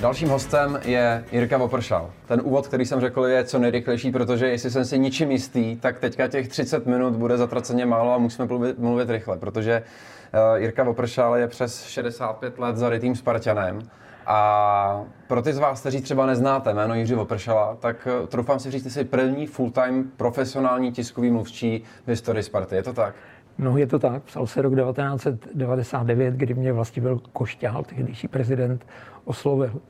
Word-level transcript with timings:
Dalším 0.00 0.28
hostem 0.28 0.80
je 0.84 1.24
Jirka 1.32 1.58
Vopršal. 1.58 2.10
Ten 2.26 2.40
úvod, 2.44 2.66
který 2.68 2.86
jsem 2.86 3.00
řekl, 3.00 3.26
je 3.26 3.44
co 3.44 3.58
nejrychlejší, 3.58 4.10
protože 4.10 4.48
jestli 4.48 4.70
jsem 4.70 4.84
si 4.84 4.98
ničím 4.98 5.30
jistý, 5.30 5.76
tak 5.76 5.98
teďka 5.98 6.28
těch 6.28 6.48
30 6.48 6.86
minut 6.86 7.14
bude 7.14 7.36
zatraceně 7.36 7.86
málo 7.86 8.14
a 8.14 8.18
musíme 8.18 8.48
mluvit, 8.48 8.78
mluvit 8.78 9.10
rychle, 9.10 9.38
protože 9.38 9.82
uh, 9.82 10.60
Jirka 10.60 10.82
Vopršal 10.82 11.36
je 11.36 11.48
přes 11.48 11.84
65 11.84 12.58
let 12.58 12.76
zarytým 12.76 13.16
Spartanem. 13.16 13.78
A 14.26 15.04
pro 15.26 15.42
ty 15.42 15.52
z 15.52 15.58
vás, 15.58 15.80
kteří 15.80 16.00
třeba 16.00 16.26
neznáte 16.26 16.74
jméno 16.74 16.94
Jiří 16.94 17.14
Vopršala, 17.14 17.76
tak 17.80 18.08
uh, 18.20 18.26
troufám 18.26 18.58
si 18.58 18.70
říct, 18.70 18.84
že 18.84 18.90
jsi 18.90 19.04
první 19.04 19.46
full-time 19.46 20.04
profesionální 20.16 20.92
tiskový 20.92 21.30
mluvčí 21.30 21.84
v 22.06 22.08
historii 22.08 22.42
Sparty. 22.42 22.74
Je 22.74 22.82
to 22.82 22.92
tak? 22.92 23.14
No 23.58 23.78
je 23.78 23.86
to 23.86 23.98
tak, 23.98 24.22
psal 24.22 24.46
se 24.46 24.62
rok 24.62 24.74
1999, 24.74 26.34
kdy 26.34 26.54
mě 26.54 26.72
vlastně 26.72 27.02
byl 27.02 27.20
Košťál, 27.32 27.84
tehdejší 27.84 28.28
prezident, 28.28 28.86
oslovil. 29.24 29.80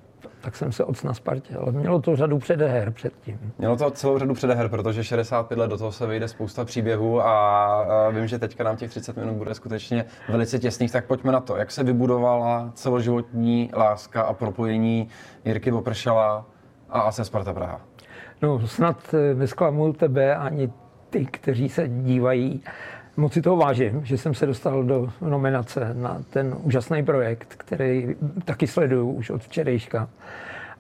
Tak 0.40 0.56
jsem 0.56 0.72
se 0.72 0.84
ocna 0.84 1.14
Spartě, 1.14 1.56
ale 1.56 1.72
mělo 1.72 2.00
to 2.00 2.16
řadu 2.16 2.38
předeher 2.38 2.90
předtím. 2.90 3.52
Mělo 3.58 3.76
to 3.76 3.90
celou 3.90 4.18
řadu 4.18 4.34
předeher, 4.34 4.68
protože 4.68 5.04
65 5.04 5.58
let 5.58 5.68
do 5.68 5.78
toho 5.78 5.92
se 5.92 6.06
vyjde 6.06 6.28
spousta 6.28 6.64
příběhů 6.64 7.20
a 7.20 8.10
vím, 8.10 8.26
že 8.26 8.38
teďka 8.38 8.64
nám 8.64 8.76
těch 8.76 8.90
30 8.90 9.16
minut 9.16 9.34
bude 9.34 9.54
skutečně 9.54 10.04
velice 10.28 10.58
těsných, 10.58 10.92
tak 10.92 11.04
pojďme 11.04 11.32
na 11.32 11.40
to. 11.40 11.56
Jak 11.56 11.70
se 11.70 11.84
vybudovala 11.84 12.70
celoživotní 12.74 13.70
láska 13.74 14.22
a 14.22 14.32
propojení 14.32 15.08
Jirky 15.44 15.70
Vopršala 15.70 16.46
a 16.90 17.00
AC 17.00 17.20
Sparta 17.22 17.52
Praha? 17.52 17.80
No 18.42 18.68
snad 18.68 19.14
eh, 19.14 19.34
nesklamu 19.34 19.92
tebe 19.92 20.36
ani 20.36 20.72
ty, 21.10 21.26
kteří 21.26 21.68
se 21.68 21.88
dívají 21.88 22.62
Moc 23.16 23.32
si 23.32 23.42
toho 23.42 23.56
vážím, 23.56 24.04
že 24.04 24.18
jsem 24.18 24.34
se 24.34 24.46
dostal 24.46 24.82
do 24.82 25.08
nominace 25.20 25.94
na 25.94 26.22
ten 26.30 26.54
úžasný 26.62 27.04
projekt, 27.04 27.54
který 27.56 28.16
taky 28.44 28.66
sleduju 28.66 29.10
už 29.10 29.30
od 29.30 29.42
včerejška. 29.42 30.08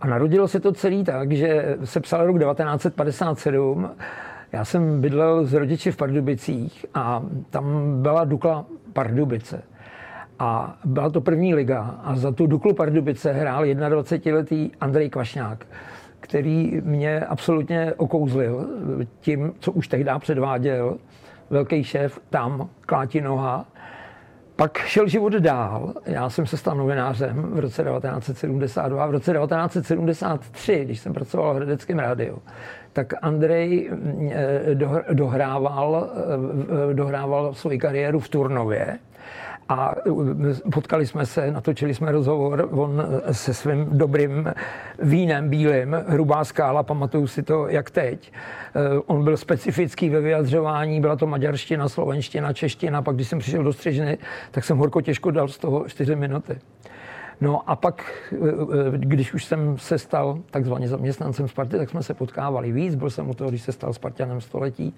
A 0.00 0.06
narodilo 0.06 0.48
se 0.48 0.60
to 0.60 0.72
celý 0.72 1.04
tak, 1.04 1.32
že 1.32 1.76
se 1.84 2.00
psal 2.00 2.26
rok 2.26 2.38
1957. 2.38 3.90
Já 4.52 4.64
jsem 4.64 5.00
bydlel 5.00 5.44
s 5.44 5.52
rodiči 5.52 5.92
v 5.92 5.96
Pardubicích 5.96 6.86
a 6.94 7.22
tam 7.50 7.96
byla 8.02 8.24
Dukla 8.24 8.66
Pardubice. 8.92 9.62
A 10.38 10.78
byla 10.84 11.10
to 11.10 11.20
první 11.20 11.54
liga 11.54 12.00
a 12.04 12.16
za 12.16 12.32
tu 12.32 12.46
Duklu 12.46 12.74
Pardubice 12.74 13.32
hrál 13.32 13.64
21-letý 13.64 14.70
Andrej 14.80 15.10
Kvašňák, 15.10 15.66
který 16.20 16.80
mě 16.84 17.20
absolutně 17.20 17.92
okouzlil 17.96 18.66
tím, 19.20 19.52
co 19.58 19.72
už 19.72 19.88
tehdy 19.88 20.10
předváděl 20.18 20.98
velký 21.50 21.84
šéf 21.84 22.18
tam, 22.30 22.68
klátí 22.80 23.20
noha. 23.20 23.66
Pak 24.56 24.78
šel 24.78 25.08
život 25.08 25.32
dál. 25.32 25.94
Já 26.06 26.30
jsem 26.30 26.46
se 26.46 26.56
stal 26.56 26.76
novinářem 26.76 27.42
v 27.42 27.58
roce 27.58 27.84
1972. 27.84 29.06
V 29.06 29.10
roce 29.10 29.32
1973, 29.32 30.84
když 30.84 31.00
jsem 31.00 31.12
pracoval 31.12 31.54
v 31.54 31.56
Hradeckém 31.56 31.98
rádiu, 31.98 32.38
tak 32.92 33.14
Andrej 33.22 33.90
eh, 34.30 34.74
dohrával, 35.12 36.10
eh, 36.90 36.94
dohrával 36.94 37.54
svoji 37.54 37.78
kariéru 37.78 38.20
v 38.20 38.28
Turnově 38.28 38.98
a 39.68 39.94
e, 40.66 40.70
potkali 40.70 41.06
jsme 41.06 41.26
se, 41.26 41.50
natočili 41.50 41.94
jsme 41.94 42.12
rozhovor, 42.12 42.68
on 42.70 43.02
se 43.32 43.54
svým 43.54 43.86
dobrým 43.90 44.52
vínem 45.02 45.48
bílým, 45.48 45.96
hrubá 46.06 46.44
skála, 46.44 46.82
pamatuju 46.82 47.26
si 47.26 47.42
to 47.42 47.68
jak 47.68 47.90
teď. 47.90 48.32
E, 48.32 48.98
on 49.06 49.24
byl 49.24 49.36
specifický 49.36 50.10
ve 50.10 50.20
vyjadřování, 50.20 51.00
byla 51.00 51.16
to 51.16 51.26
maďarština, 51.26 51.88
slovenština, 51.88 52.52
čeština, 52.52 53.02
pak 53.02 53.14
když 53.14 53.28
jsem 53.28 53.38
přišel 53.38 53.62
do 53.62 53.72
střižny, 53.72 54.18
tak 54.50 54.64
jsem 54.64 54.78
horko 54.78 55.00
těžko 55.00 55.30
dal 55.30 55.48
z 55.48 55.58
toho 55.58 55.88
4 55.88 56.16
minuty. 56.16 56.58
No 57.40 57.70
a 57.70 57.76
pak, 57.76 58.12
eh, 58.32 58.36
eh, 58.36 58.98
když 58.98 59.34
už 59.34 59.44
jsem 59.44 59.78
se 59.78 59.98
stal 59.98 60.38
takzvaně 60.50 60.88
zaměstnancem 60.88 61.48
Sparty, 61.48 61.76
tak 61.76 61.90
jsme 61.90 62.02
se 62.02 62.14
potkávali 62.14 62.72
víc. 62.72 62.94
Byl 62.94 63.10
jsem 63.10 63.30
u 63.30 63.34
toho, 63.34 63.50
když 63.50 63.62
se 63.62 63.72
stal 63.72 63.92
Spartanem 63.92 64.40
století. 64.40 64.94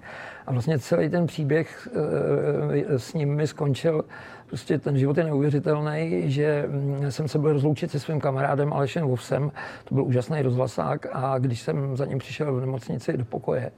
A 0.47 0.51
vlastně 0.51 0.79
celý 0.79 1.09
ten 1.09 1.27
příběh 1.27 1.87
eh, 1.91 2.99
s 2.99 3.13
ním 3.13 3.47
skončil. 3.47 4.05
Prostě 4.49 4.79
ten 4.79 4.97
život 4.97 5.17
je 5.17 5.23
neuvěřitelný, 5.23 6.23
že 6.25 6.65
mm, 6.67 7.11
jsem 7.11 7.27
se 7.27 7.39
byl 7.39 7.53
rozloučit 7.53 7.91
se 7.91 7.99
svým 7.99 8.19
kamarádem 8.19 8.73
Alešem 8.73 9.07
Vovsem. 9.07 9.51
To 9.83 9.95
byl 9.95 10.03
úžasný 10.03 10.41
rozhlasák 10.41 11.07
a 11.11 11.37
když 11.37 11.61
jsem 11.61 11.97
za 11.97 12.05
ním 12.05 12.17
přišel 12.17 12.55
v 12.55 12.59
nemocnici 12.59 13.17
do 13.17 13.25
pokoje, 13.25 13.71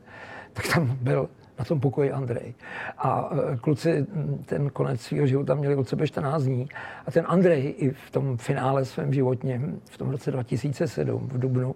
tak 0.54 0.68
tam 0.74 0.98
byl 1.02 1.30
na 1.60 1.66
tom 1.66 1.80
pokoji 1.80 2.12
Andrej. 2.12 2.54
A 2.98 3.30
e, 3.54 3.58
kluci 3.58 4.06
ten 4.46 4.70
konec 4.70 5.02
svého 5.02 5.28
života 5.28 5.56
měli 5.56 5.76
od 5.76 5.90
sebe 5.90 6.08
14 6.08 6.44
dní. 6.44 6.70
A 7.06 7.12
ten 7.12 7.26
Andrej 7.28 7.76
i 7.78 7.90
v 7.90 8.12
tom 8.12 8.38
finále 8.38 8.86
svém 8.86 9.14
životním, 9.14 9.82
v 9.90 9.98
tom 9.98 10.10
roce 10.10 10.32
2007 10.32 11.28
v 11.28 11.40
Dubnu, 11.40 11.76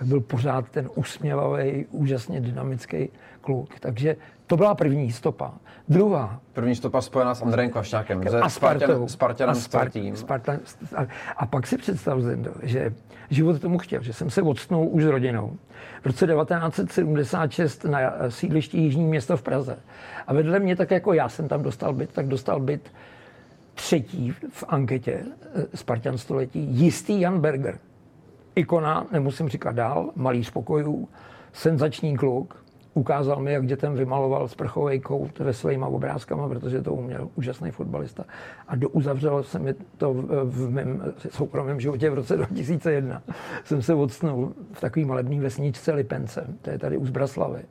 tak 0.00 0.08
byl 0.08 0.20
pořád 0.20 0.68
ten 0.68 0.90
usměvavý, 0.94 1.86
úžasně 1.90 2.40
dynamický 2.40 3.08
kluk. 3.40 3.80
Takže 3.80 4.16
to 4.46 4.56
byla 4.56 4.74
první 4.74 5.12
stopa. 5.12 5.54
Druhá. 5.88 6.40
První 6.52 6.74
stopa 6.74 7.00
spojená 7.00 7.34
s 7.34 7.42
Andrejem 7.42 7.70
Kvašňákem. 7.70 8.22
A 8.42 8.48
Spartou. 8.48 9.08
Spartanem, 9.08 9.52
a, 9.52 9.54
Spart, 9.54 9.92
Spartan, 10.14 10.58
a 11.36 11.46
pak 11.46 11.66
si 11.66 11.78
představ, 11.78 12.20
Zendo, 12.20 12.50
že 12.62 12.94
život 13.30 13.60
tomu 13.60 13.78
chtěl, 13.78 14.02
že 14.02 14.12
jsem 14.12 14.30
se 14.30 14.42
odstnul 14.42 14.88
už 14.90 15.04
s 15.04 15.06
rodinou. 15.06 15.56
V 16.02 16.06
roce 16.06 16.26
1976 16.26 17.84
na 17.84 17.98
sídlišti 18.28 18.78
Jižní 18.78 19.04
město 19.04 19.36
v 19.36 19.42
Praze. 19.42 19.78
A 20.26 20.34
vedle 20.34 20.58
mě, 20.58 20.76
tak 20.76 20.90
jako 20.90 21.12
já 21.12 21.28
jsem 21.28 21.48
tam 21.48 21.62
dostal 21.62 21.92
byt, 21.92 22.12
tak 22.12 22.28
dostal 22.28 22.60
byt 22.60 22.92
třetí 23.74 24.34
v 24.50 24.64
anketě 24.68 25.20
eh, 25.54 25.66
Spartan 25.74 26.18
století, 26.18 26.66
jistý 26.70 27.20
Jan 27.20 27.40
Berger. 27.40 27.78
Ikona, 28.54 29.06
nemusím 29.12 29.48
říkat 29.48 29.74
dál, 29.74 30.10
malý 30.16 30.44
spokojů, 30.44 31.08
senzační 31.52 32.16
kluk, 32.16 32.64
ukázal 32.94 33.42
mi, 33.42 33.52
jak 33.52 33.66
dětem 33.66 33.94
vymaloval 33.94 34.48
sprchový 34.48 35.00
kout 35.00 35.40
svýma 35.50 35.86
obrázkama, 35.86 36.48
protože 36.48 36.82
to 36.82 36.94
uměl 36.94 37.28
úžasný 37.34 37.70
fotbalista. 37.70 38.24
A 38.68 38.76
do, 38.76 38.88
uzavřelo 38.88 39.42
se 39.42 39.58
mi 39.58 39.74
to 39.96 40.14
v, 40.44 40.70
mém 40.70 41.14
soukromém 41.30 41.80
životě 41.80 42.10
v 42.10 42.14
roce 42.14 42.36
2001. 42.36 43.22
Jsem 43.64 43.82
se 43.82 43.94
odstnul 43.94 44.52
v 44.72 44.80
takový 44.80 45.04
malebný 45.04 45.40
vesničce 45.40 45.92
Lipence, 45.92 46.46
to 46.62 46.70
je 46.70 46.78
tady 46.78 46.96
u 46.96 47.06
Zbraslavy. 47.06 47.62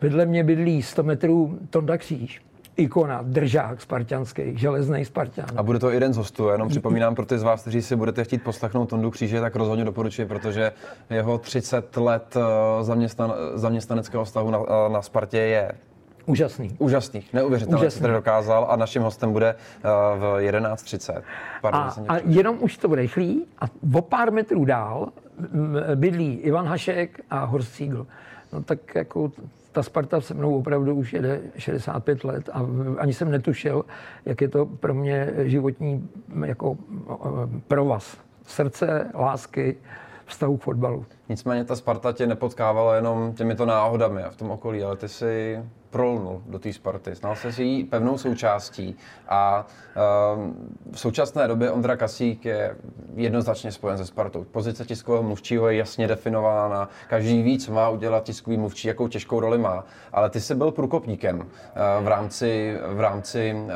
Vedle 0.00 0.26
mě 0.26 0.44
bydlí 0.44 0.82
100 0.82 1.02
metrů 1.02 1.58
Tonda 1.70 1.98
Kříž 1.98 2.42
ikona, 2.76 3.20
držák 3.22 3.80
spartianský, 3.80 4.42
železný 4.58 5.04
Spartan. 5.04 5.44
A 5.56 5.62
bude 5.62 5.78
to 5.78 5.90
jeden 5.90 6.12
z 6.12 6.16
hostů, 6.16 6.48
jenom 6.48 6.68
připomínám 6.68 7.14
pro 7.14 7.26
ty 7.26 7.38
z 7.38 7.42
vás, 7.42 7.60
kteří 7.60 7.82
si 7.82 7.96
budete 7.96 8.24
chtít 8.24 8.42
poslechnout 8.42 8.86
Tondu 8.86 9.10
Kříže, 9.10 9.40
tak 9.40 9.56
rozhodně 9.56 9.84
doporučuji, 9.84 10.28
protože 10.28 10.72
jeho 11.10 11.38
30 11.38 11.96
let 11.96 12.36
eh, 12.36 12.84
zaměstnan, 12.84 13.34
zaměstnaneckého 13.54 14.24
vztahu 14.24 14.50
na, 14.50 14.58
eh, 14.58 14.92
na 14.92 15.02
Spartě 15.02 15.38
je 15.38 15.72
Úžasný. 16.26 16.76
Úžasný, 16.78 17.22
neuvěřitelný, 17.32 17.90
co 17.90 18.00
tady 18.00 18.12
dokázal 18.12 18.66
a 18.70 18.76
naším 18.76 19.02
hostem 19.02 19.32
bude 19.32 19.54
uh, 19.54 19.90
v 20.20 20.50
11.30. 20.50 21.22
Pardon, 21.60 21.80
a, 21.80 22.14
a 22.14 22.18
jenom 22.24 22.56
už 22.60 22.76
to 22.76 22.94
rychlý 22.94 23.44
a 23.58 23.64
o 23.94 24.02
pár 24.02 24.32
metrů 24.32 24.64
dál 24.64 25.08
bydlí 25.94 26.34
Ivan 26.34 26.66
Hašek 26.66 27.20
a 27.30 27.44
Horst 27.44 27.74
Siegel. 27.74 28.06
No 28.52 28.62
tak 28.62 28.94
jako 28.94 29.32
ta 29.72 29.82
Sparta 29.82 30.20
se 30.20 30.34
mnou 30.34 30.58
opravdu 30.58 30.94
už 30.94 31.12
jede 31.12 31.40
65 31.56 32.24
let 32.24 32.50
a 32.52 32.66
ani 32.98 33.12
jsem 33.12 33.30
netušil, 33.30 33.84
jak 34.24 34.40
je 34.40 34.48
to 34.48 34.66
pro 34.66 34.94
mě 34.94 35.30
životní 35.36 36.08
jako 36.44 36.76
pro 37.68 37.84
vás. 37.84 38.18
Srdce, 38.46 39.10
lásky, 39.14 39.76
vztahu 40.26 40.56
k 40.56 40.62
fotbalu. 40.62 41.06
Nicméně 41.32 41.64
ta 41.64 41.76
Sparta 41.76 42.12
tě 42.12 42.26
nepotkávala 42.26 42.94
jenom 42.94 43.32
těmito 43.32 43.66
náhodami 43.66 44.22
a 44.22 44.30
v 44.30 44.36
tom 44.36 44.50
okolí, 44.50 44.82
ale 44.82 44.96
ty 44.96 45.08
si 45.08 45.58
prolnul 45.90 46.42
do 46.46 46.58
té 46.58 46.72
Sparty. 46.72 47.14
Znal 47.14 47.36
se 47.36 47.52
si 47.52 47.62
jí 47.62 47.84
pevnou 47.84 48.18
součástí 48.18 48.96
a 49.28 49.66
uh, 50.36 50.52
v 50.92 51.00
současné 51.00 51.48
době 51.48 51.70
Ondra 51.70 51.96
Kasík 51.96 52.44
je 52.44 52.76
jednoznačně 53.14 53.72
spojen 53.72 53.98
se 53.98 54.06
Spartou. 54.06 54.44
Pozice 54.44 54.84
tiskového 54.84 55.22
mluvčího 55.22 55.68
je 55.68 55.76
jasně 55.76 56.08
definována, 56.08 56.88
každý 57.08 57.42
ví, 57.42 57.58
co 57.58 57.72
má 57.72 57.88
udělat 57.88 58.24
tiskový 58.24 58.56
mluvčí, 58.56 58.88
jakou 58.88 59.08
těžkou 59.08 59.40
roli 59.40 59.58
má, 59.58 59.84
ale 60.12 60.30
ty 60.30 60.40
jsi 60.40 60.54
byl 60.54 60.70
průkopníkem 60.70 61.38
uh, 61.38 61.46
v 62.04 62.08
rámci, 62.08 62.76
v 62.88 63.00
rámci 63.00 63.54
uh, 63.54 63.70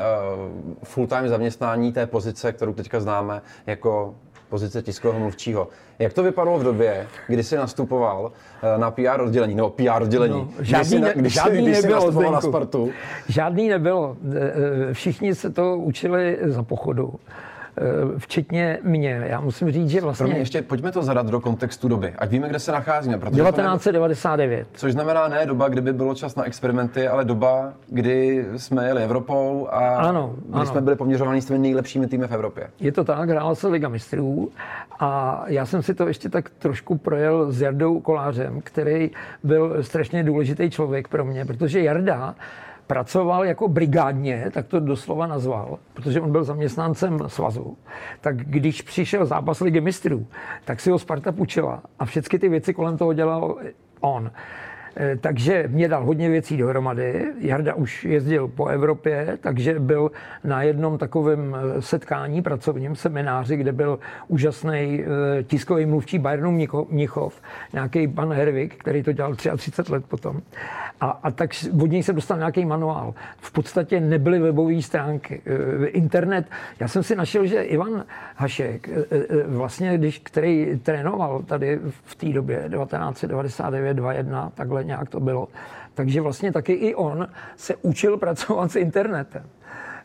full-time 0.83 1.29
zaměstnání 1.29 1.93
té 1.93 2.05
pozice, 2.05 2.51
kterou 2.51 2.73
teďka 2.73 2.99
známe 2.99 3.41
jako 3.65 4.15
pozice 4.49 4.81
tiskového 4.81 5.19
mluvčího. 5.19 5.67
Jak 5.99 6.13
to 6.13 6.23
vypadalo 6.23 6.59
v 6.59 6.63
době, 6.63 7.07
kdy 7.27 7.43
jsi 7.43 7.55
nastupoval 7.55 8.31
eh, 8.63 8.77
na 8.77 8.91
PR 8.91 9.21
oddělení, 9.21 9.55
nebo 9.55 9.69
PR 9.69 10.01
oddělení? 10.01 10.33
No, 10.33 10.49
žádný, 10.59 10.99
ne, 10.99 11.13
když 11.15 11.33
žádný 11.33 11.61
když 11.61 11.81
nebylo, 11.81 12.11
jsi 12.11 12.31
na 12.31 12.41
Spartu? 12.41 12.91
Žádný 13.27 13.69
nebylo. 13.69 14.17
Eh, 14.35 14.39
eh, 14.89 14.93
všichni 14.93 15.35
se 15.35 15.49
to 15.49 15.77
učili 15.77 16.37
za 16.41 16.63
pochodu. 16.63 17.13
Včetně 18.17 18.79
mě. 18.83 19.23
Já 19.25 19.41
musím 19.41 19.71
říct, 19.71 19.89
že 19.89 20.01
vlastně... 20.01 20.23
Pro 20.23 20.31
mě 20.31 20.39
ještě 20.39 20.61
pojďme 20.61 20.91
to 20.91 21.03
zadat 21.03 21.27
do 21.29 21.39
kontextu 21.39 21.87
doby, 21.87 22.13
ať 22.17 22.29
víme, 22.29 22.49
kde 22.49 22.59
se 22.59 22.71
nacházíme. 22.71 23.17
1999. 23.17 24.59
Ne, 24.59 24.65
což 24.73 24.93
znamená 24.93 25.27
ne 25.27 25.45
doba, 25.45 25.67
kdyby 25.67 25.93
bylo 25.93 26.15
čas 26.15 26.35
na 26.35 26.43
experimenty, 26.43 27.07
ale 27.07 27.25
doba, 27.25 27.73
kdy 27.87 28.45
jsme 28.57 28.87
jeli 28.87 29.03
Evropou 29.03 29.67
a 29.71 29.95
ano, 29.95 30.35
kdy 30.37 30.53
ano. 30.53 30.65
jsme 30.65 30.81
byli 30.81 30.95
poměřováni 30.95 31.41
s 31.41 31.45
těmi 31.45 31.59
nejlepšími 31.59 32.07
týmy 32.07 32.27
v 32.27 32.31
Evropě. 32.31 32.67
Je 32.79 32.91
to 32.91 33.03
tak, 33.03 33.29
hrála 33.29 33.55
se 33.55 33.67
Liga 33.67 33.89
mistrů 33.89 34.51
a 34.99 35.43
já 35.47 35.65
jsem 35.65 35.83
si 35.83 35.93
to 35.93 36.07
ještě 36.07 36.29
tak 36.29 36.49
trošku 36.49 36.97
projel 36.97 37.51
s 37.51 37.61
Jardou 37.61 37.99
Kolářem, 37.99 38.61
který 38.63 39.11
byl 39.43 39.83
strašně 39.83 40.23
důležitý 40.23 40.69
člověk 40.69 41.07
pro 41.07 41.25
mě, 41.25 41.45
protože 41.45 41.81
Jarda 41.81 42.35
pracoval 42.87 43.45
jako 43.45 43.67
brigádně, 43.67 44.45
tak 44.53 44.67
to 44.67 44.79
doslova 44.79 45.27
nazval, 45.27 45.79
protože 45.93 46.21
on 46.21 46.31
byl 46.31 46.43
zaměstnancem 46.43 47.19
svazu. 47.27 47.77
Tak 48.21 48.37
když 48.37 48.81
přišel 48.81 49.25
zápas 49.25 49.59
ligy 49.59 49.81
mistrů, 49.81 50.27
tak 50.65 50.79
si 50.79 50.89
ho 50.91 50.99
Sparta 50.99 51.31
půjčila 51.31 51.83
a 51.99 52.05
všechny 52.05 52.39
ty 52.39 52.49
věci 52.49 52.73
kolem 52.73 52.97
toho 52.97 53.13
dělal 53.13 53.57
on. 53.99 54.31
Eh, 54.99 55.17
takže 55.21 55.63
mě 55.67 55.87
dal 55.87 56.05
hodně 56.05 56.29
věcí 56.29 56.57
dohromady. 56.57 57.25
Jarda 57.39 57.73
už 57.73 58.05
jezdil 58.05 58.47
po 58.47 58.67
Evropě, 58.67 59.37
takže 59.41 59.79
byl 59.79 60.11
na 60.43 60.63
jednom 60.63 60.97
takovém 60.97 61.55
eh, 61.55 61.81
setkání, 61.81 62.41
pracovním 62.41 62.95
semináři, 62.95 63.57
kde 63.57 63.71
byl 63.71 63.99
úžasný 64.27 65.03
eh, 65.03 65.43
tiskový 65.43 65.85
mluvčí 65.85 66.19
Bayernu 66.19 66.51
Mnichov, 66.89 67.41
nějaký 67.73 68.07
pan 68.07 68.33
Hervik, 68.33 68.75
který 68.75 69.03
to 69.03 69.11
dělal 69.11 69.35
33 69.35 69.91
let 69.91 70.05
potom. 70.07 70.41
A, 71.01 71.09
a 71.09 71.31
tak 71.31 71.49
od 71.81 71.91
něj 71.91 72.03
se 72.03 72.13
dostal 72.13 72.37
nějaký 72.37 72.65
manuál. 72.65 73.13
V 73.37 73.51
podstatě 73.51 73.99
nebyly 73.99 74.39
webové 74.39 74.81
stránky. 74.81 75.41
Internet, 75.85 76.45
já 76.79 76.87
jsem 76.87 77.03
si 77.03 77.15
našel, 77.15 77.45
že 77.45 77.61
Ivan 77.61 78.03
Hašek, 78.35 78.89
vlastně, 79.47 79.97
když, 79.97 80.19
který 80.19 80.79
trénoval 80.83 81.43
tady 81.43 81.79
v 82.05 82.15
té 82.15 82.29
době 82.29 82.69
1999 82.69 83.97
2.1, 83.97 84.51
takhle 84.55 84.83
nějak 84.87 85.09
to 85.09 85.19
bylo. 85.19 85.47
Takže 85.93 86.21
vlastně 86.21 86.51
taky 86.51 86.73
i 86.73 86.95
on 86.95 87.27
se 87.55 87.75
učil 87.75 88.17
pracovat 88.17 88.71
s 88.71 88.75
internetem. 88.75 89.43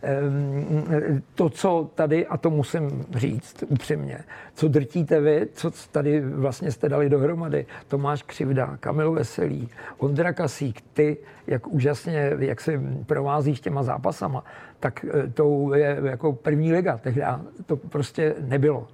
Ehm, 0.02 1.22
to, 1.34 1.50
co 1.50 1.90
tady, 1.94 2.26
a 2.26 2.36
to 2.36 2.50
musím 2.50 3.04
říct 3.14 3.64
upřímně, 3.68 4.18
co 4.54 4.68
drtíte 4.68 5.20
vy, 5.20 5.48
co 5.54 5.70
tady 5.92 6.20
vlastně 6.20 6.70
jste 6.70 6.88
dali 6.88 7.08
dohromady, 7.08 7.66
Tomáš 7.88 8.22
Křivda, 8.22 8.76
Kamil 8.80 9.12
Veselý, 9.12 9.68
Ondra 9.98 10.32
Kasík, 10.32 10.80
ty, 10.92 11.16
jak 11.46 11.66
úžasně, 11.66 12.32
jak 12.38 12.60
se 12.60 12.80
provázíš 13.06 13.60
těma 13.60 13.82
zápasama, 13.82 14.44
tak 14.80 15.04
eh, 15.04 15.28
to 15.28 15.74
je 15.74 15.98
jako 16.04 16.32
první 16.32 16.72
liga, 16.72 16.98
tehdy 16.98 17.22
to 17.66 17.76
prostě 17.76 18.34
nebylo. 18.40 18.88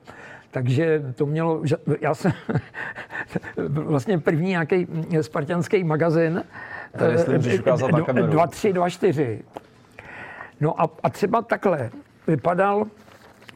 Takže 0.51 1.03
to 1.15 1.27
mělo, 1.27 1.63
já 2.01 2.15
jsem 2.15 2.33
vlastně 3.69 4.19
první 4.19 4.49
nějaký 4.49 4.87
spartianský 5.21 5.85
magazin. 5.85 6.45
To 6.99 7.05
jestli 7.05 7.37
můžeš 7.37 7.61
ukázat 7.61 7.91
na 7.91 8.01
kameru. 8.01 8.27
2, 8.27 8.47
3, 8.47 8.73
2, 8.73 8.91
4. 8.91 9.43
No 10.61 10.81
a, 10.81 10.91
a 11.03 11.11
třeba 11.11 11.43
takhle 11.43 11.91
vypadal 12.27 12.87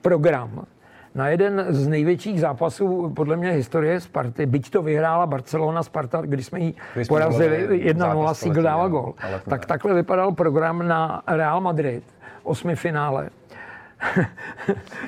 program 0.03 0.67
na 1.15 1.29
jeden 1.29 1.67
z 1.69 1.89
největších 1.89 2.41
zápasů 2.41 3.13
podle 3.17 3.37
mě 3.37 3.51
historie 3.51 4.01
Sparty, 4.01 4.47
byť 4.47 4.71
to 4.71 4.83
vyhrála 4.83 5.27
Barcelona 5.27 5.83
Sparta, 5.83 6.21
když 6.21 6.47
jsme 6.47 6.61
ji 6.61 6.75
porazili 7.09 7.85
1-0, 7.95 8.33
Siegel 8.33 8.63
dával 8.63 8.89
gol. 8.89 9.15
Tak 9.49 9.67
takhle 9.67 9.95
vypadal 9.95 10.33
program 10.33 10.89
na 10.89 11.23
Real 11.27 11.61
Madrid, 11.61 12.05
osmi 12.43 12.77
finále. 12.77 13.31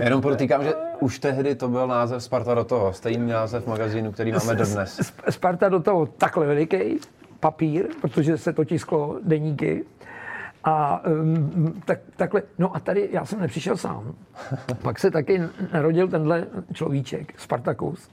Jenom 0.00 0.23
podotýkám, 0.23 0.64
že 0.64 0.75
už 1.00 1.19
tehdy 1.19 1.55
to 1.55 1.69
byl 1.69 1.87
název 1.87 2.23
Sparta 2.23 2.55
do 2.55 2.64
toho, 2.64 2.93
stejný 2.93 3.26
název 3.26 3.67
magazínu, 3.67 4.12
který 4.12 4.32
máme 4.32 4.55
dodnes. 4.55 5.12
Sparta 5.31 5.69
do 5.69 5.81
toho 5.81 6.06
takhle 6.06 6.46
veliký 6.46 6.99
papír, 7.41 7.87
protože 8.00 8.38
se 8.38 8.52
to 8.52 8.64
tisklo 8.64 9.19
deníky. 9.23 9.85
A 10.64 11.06
um, 11.06 11.82
tak, 11.85 11.99
takhle, 12.17 12.43
no 12.58 12.76
a 12.76 12.81
tady 12.81 13.08
já 13.12 13.25
jsem 13.25 13.41
nepřišel 13.41 13.76
sám. 13.76 14.14
Pak 14.82 14.99
se 14.99 15.11
taky 15.11 15.43
narodil 15.73 16.08
tenhle 16.08 16.46
človíček, 16.73 17.41
Spartakus. 17.41 18.11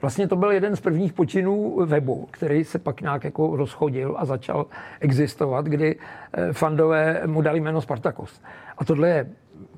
Vlastně 0.00 0.28
to 0.28 0.36
byl 0.36 0.50
jeden 0.50 0.76
z 0.76 0.80
prvních 0.80 1.12
počinů 1.12 1.86
webu, 1.86 2.28
který 2.30 2.64
se 2.64 2.78
pak 2.78 3.00
nějak 3.00 3.24
jako 3.24 3.56
rozchodil 3.56 4.14
a 4.18 4.24
začal 4.24 4.66
existovat, 5.00 5.64
kdy 5.64 5.96
eh, 6.32 6.52
fandové 6.52 7.22
mu 7.26 7.42
dali 7.42 7.60
jméno 7.60 7.80
Spartakus. 7.80 8.42
A 8.78 8.84
tohle 8.84 9.08
je 9.08 9.26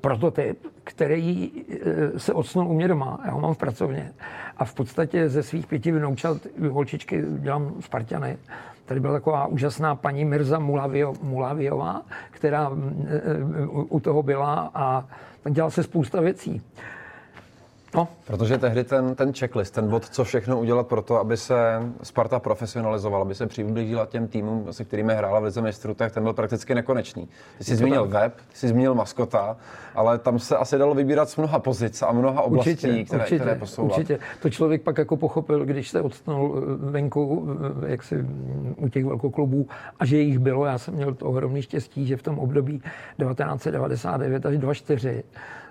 prototyp, 0.01 0.67
který 0.83 1.51
eh, 1.69 2.19
se 2.19 2.33
odsnul 2.33 2.67
u 2.67 2.73
mě 2.73 2.87
doma, 2.87 3.19
já 3.25 3.31
ho 3.31 3.41
mám 3.41 3.53
v 3.53 3.57
pracovně. 3.57 4.13
A 4.57 4.65
v 4.65 4.73
podstatě 4.73 5.29
ze 5.29 5.43
svých 5.43 5.67
pěti 5.67 5.91
vynoučat 5.91 6.37
holčičky 6.69 7.23
dělám 7.27 7.73
Spartany. 7.79 8.37
Tady 8.85 8.99
byla 8.99 9.13
taková 9.13 9.47
úžasná 9.47 9.95
paní 9.95 10.25
Mirza 10.25 10.59
Mulaviová, 11.21 12.01
která 12.31 12.71
eh, 12.71 13.15
eh, 13.15 13.65
u 13.67 13.99
toho 13.99 14.23
byla 14.23 14.71
a 14.73 15.05
dělala 15.49 15.71
se 15.71 15.83
spousta 15.83 16.21
věcí. 16.21 16.61
No. 17.95 18.07
Protože 18.27 18.57
tehdy 18.57 18.83
ten, 18.83 19.15
ten 19.15 19.33
checklist, 19.33 19.73
ten 19.73 19.89
bod, 19.89 20.09
co 20.09 20.23
všechno 20.23 20.59
udělat 20.59 20.87
pro 20.87 21.01
to, 21.01 21.19
aby 21.19 21.37
se 21.37 21.81
Sparta 22.03 22.39
profesionalizovala, 22.39 23.21
aby 23.25 23.35
se 23.35 23.47
přiblížila 23.47 24.05
těm 24.05 24.27
týmům, 24.27 24.73
se 24.73 24.83
kterými 24.85 25.13
hrála 25.13 25.39
v 25.39 25.43
Lize 25.43 25.61
mistrů, 25.61 25.93
tak 25.93 26.11
ten 26.13 26.23
byl 26.23 26.33
prakticky 26.33 26.75
nekonečný. 26.75 27.27
Ty 27.57 27.63
jsi 27.63 27.75
zmínil 27.75 28.07
tak. 28.07 28.11
web, 28.11 28.35
ty 28.35 28.57
jsi 28.57 28.67
zmínil 28.67 28.95
maskota, 28.95 29.57
ale 29.95 30.19
tam 30.19 30.39
se 30.39 30.57
asi 30.57 30.77
dalo 30.77 30.95
vybírat 30.95 31.29
z 31.29 31.37
mnoha 31.37 31.59
pozic 31.59 32.01
a 32.01 32.11
mnoha 32.11 32.41
oblastí, 32.41 32.71
určitě, 32.71 33.03
které, 33.03 33.23
určitě, 33.23 33.39
které 33.39 33.55
posouvat. 33.55 33.97
Určitě. 33.97 34.19
To 34.41 34.49
člověk 34.49 34.81
pak 34.81 34.97
jako 34.97 35.17
pochopil, 35.17 35.65
když 35.65 35.89
se 35.89 36.01
odstnul 36.01 36.63
eh, 36.63 36.91
venku, 36.91 37.47
eh, 37.85 37.91
jak 37.91 38.03
si 38.03 38.25
u 38.77 38.89
těch 38.89 39.05
velkoklubů, 39.05 39.67
a 39.99 40.05
že 40.05 40.17
jich 40.17 40.39
bylo. 40.39 40.65
Já 40.65 40.77
jsem 40.77 40.93
měl 40.93 41.13
to 41.13 41.25
ohromný 41.25 41.61
štěstí, 41.61 42.07
že 42.07 42.17
v 42.17 42.23
tom 42.23 42.39
období 42.39 42.81
1999 43.17 44.45
až 44.45 44.57
2004 44.57 45.23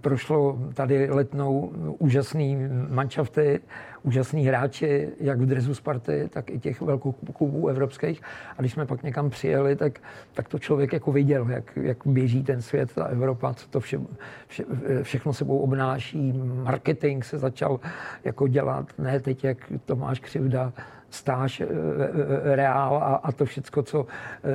prošlo 0.00 0.58
tady 0.74 1.10
letnou 1.10 1.72
úžasný 1.98 2.56
manšafty, 2.88 3.60
úžasný 4.02 4.46
hráči, 4.46 5.08
jak 5.20 5.40
v 5.40 5.46
dresu 5.46 5.74
Sparty, 5.74 6.28
tak 6.32 6.50
i 6.50 6.58
těch 6.58 6.80
velkých 6.80 7.14
klubů 7.32 7.68
evropských. 7.68 8.22
A 8.56 8.60
když 8.60 8.72
jsme 8.72 8.86
pak 8.86 9.02
někam 9.02 9.30
přijeli, 9.30 9.76
tak, 9.76 9.98
tak 10.32 10.48
to 10.48 10.58
člověk 10.58 10.92
jako 10.92 11.12
viděl, 11.12 11.46
jak, 11.50 11.78
jak 11.82 11.98
běží 12.06 12.42
ten 12.42 12.62
svět, 12.62 12.94
ta 12.94 13.04
Evropa, 13.04 13.54
co 13.54 13.68
to 13.68 13.80
vše, 13.80 14.00
vše, 14.46 14.64
všechno 15.02 15.32
sebou 15.32 15.58
obnáší. 15.58 16.32
Marketing 16.62 17.24
se 17.24 17.38
začal 17.38 17.80
jako 18.24 18.48
dělat, 18.48 18.86
ne 18.98 19.20
teď, 19.20 19.44
jak 19.44 19.72
Tomáš 19.84 20.20
Křivda 20.20 20.72
stáž, 21.10 21.60
eh, 21.60 21.66
eh, 21.66 22.56
reál 22.56 22.96
a, 22.96 23.14
a 23.14 23.32
to 23.32 23.44
všechno, 23.44 23.82
co 23.82 24.06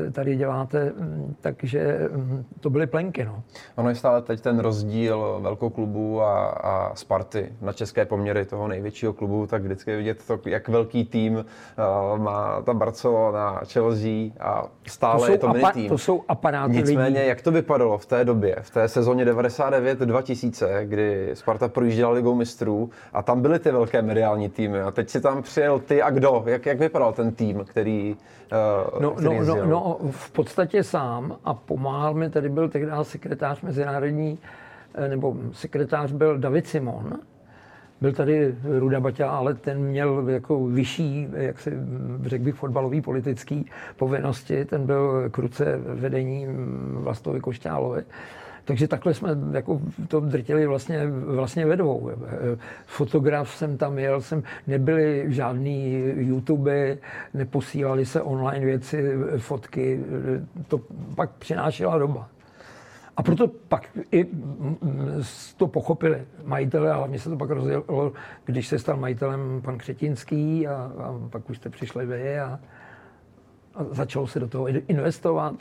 eh, 0.07 0.11
tady 0.11 0.35
děláte, 0.35 0.91
mm, 0.97 1.35
takže 1.41 2.09
mm, 2.11 2.45
to 2.59 2.69
byly 2.69 2.87
plenky. 2.87 3.25
No. 3.25 3.43
Ono 3.75 3.89
je 3.89 3.95
stále 3.95 4.21
teď 4.21 4.41
ten 4.41 4.59
rozdíl 4.59 5.39
velkou 5.41 5.69
klubu 5.69 6.21
a, 6.21 6.47
a 6.47 6.95
Sparty 6.95 7.53
na 7.61 7.73
české 7.73 8.05
poměry 8.05 8.45
toho 8.45 8.67
největšího 8.67 9.13
klubu, 9.13 9.47
tak 9.47 9.61
vždycky 9.61 9.91
je 9.91 9.97
vidět 9.97 10.27
to, 10.27 10.39
jak 10.45 10.69
velký 10.69 11.05
tým 11.05 11.45
má 12.17 12.61
ta 12.61 12.73
Barcelona, 12.73 13.61
Chelsea 13.73 14.29
a 14.39 14.67
stále 14.87 15.27
to 15.27 15.31
je 15.31 15.37
to 15.37 15.49
apa- 15.49 15.71
tým. 15.71 15.89
To 15.89 15.97
jsou 15.97 16.23
aparáty 16.27 16.73
Nicméně, 16.73 17.19
lidí. 17.19 17.29
jak 17.29 17.41
to 17.41 17.51
vypadalo 17.51 17.97
v 17.97 18.05
té 18.05 18.25
době, 18.25 18.55
v 18.61 18.71
té 18.71 18.87
sezóně 18.87 19.25
99-2000, 19.25 20.81
kdy 20.83 21.29
Sparta 21.33 21.67
projížděla 21.67 22.11
ligou 22.11 22.35
mistrů 22.35 22.89
a 23.13 23.21
tam 23.23 23.41
byly 23.41 23.59
ty 23.59 23.71
velké 23.71 24.01
mediální 24.01 24.49
týmy 24.49 24.81
a 24.81 24.91
teď 24.91 25.09
si 25.09 25.21
tam 25.21 25.41
přijel 25.41 25.79
ty 25.79 26.01
a 26.01 26.09
kdo? 26.09 26.42
Jak, 26.45 26.65
jak 26.65 26.79
vypadal 26.79 27.13
ten 27.13 27.31
tým, 27.31 27.65
který, 27.65 28.17
uh, 28.93 29.01
no, 29.01 29.11
který 29.11 29.39
no, 29.39 29.43
no, 29.45 29.65
no, 29.65 29.97
v 30.11 30.31
podstatě 30.31 30.83
sám 30.83 31.37
a 31.43 31.53
pomáhal 31.53 32.13
mi, 32.13 32.29
tady 32.29 32.49
byl 32.49 32.69
tehdy 32.69 32.91
sekretář 33.01 33.61
mezinárodní, 33.61 34.39
eh, 34.93 35.07
nebo 35.07 35.35
sekretář 35.51 36.11
byl 36.11 36.37
David 36.37 36.67
Simon, 36.67 37.13
byl 38.01 38.13
tady 38.13 38.55
Ruda 38.79 38.99
Baťa, 38.99 39.29
ale 39.29 39.53
ten 39.53 39.79
měl 39.79 40.29
jako 40.29 40.65
vyšší, 40.65 41.27
jak 41.33 41.59
si 41.59 41.71
řekl 42.25 42.43
bych, 42.43 42.55
fotbalový 42.55 43.01
politický 43.01 43.69
povinnosti. 43.97 44.65
Ten 44.65 44.85
byl 44.85 45.29
kruce 45.29 45.77
vedení 45.77 46.47
Vlastovi 46.91 47.39
Košťálovi. 47.39 48.03
Takže 48.65 48.87
takhle 48.87 49.13
jsme 49.13 49.29
jako 49.51 49.81
to 50.07 50.19
drtili 50.19 50.67
vlastně, 50.67 51.07
vlastně 51.07 51.65
ve 51.65 51.77
dvou. 51.77 52.11
Fotograf 52.85 53.55
jsem 53.55 53.77
tam 53.77 53.99
jel, 53.99 54.21
jsem, 54.21 54.43
nebyly 54.67 55.25
žádný 55.27 56.03
YouTube, 56.15 56.97
neposílali 57.33 58.05
se 58.05 58.21
online 58.21 58.65
věci, 58.65 59.13
fotky, 59.37 59.99
to 60.67 60.79
pak 61.15 61.29
přinášela 61.31 61.97
doba. 61.97 62.29
A 63.17 63.23
proto 63.23 63.47
pak 63.47 63.89
i 64.11 64.27
to 65.57 65.67
pochopili 65.67 66.25
majitele, 66.43 66.91
ale 66.91 67.07
mně 67.07 67.19
se 67.19 67.29
to 67.29 67.37
pak 67.37 67.49
rozjelo, 67.49 68.13
když 68.45 68.67
se 68.67 68.79
stal 68.79 68.97
majitelem 68.97 69.61
pan 69.65 69.77
Křetinský 69.77 70.67
a, 70.67 70.73
a 70.73 71.29
pak 71.29 71.49
už 71.49 71.57
jste 71.57 71.69
přišli 71.69 72.05
vy 72.05 72.39
a, 72.39 72.59
a 73.75 73.83
začalo 73.83 74.27
se 74.27 74.39
do 74.39 74.47
toho 74.47 74.67
investovat. 74.67 75.55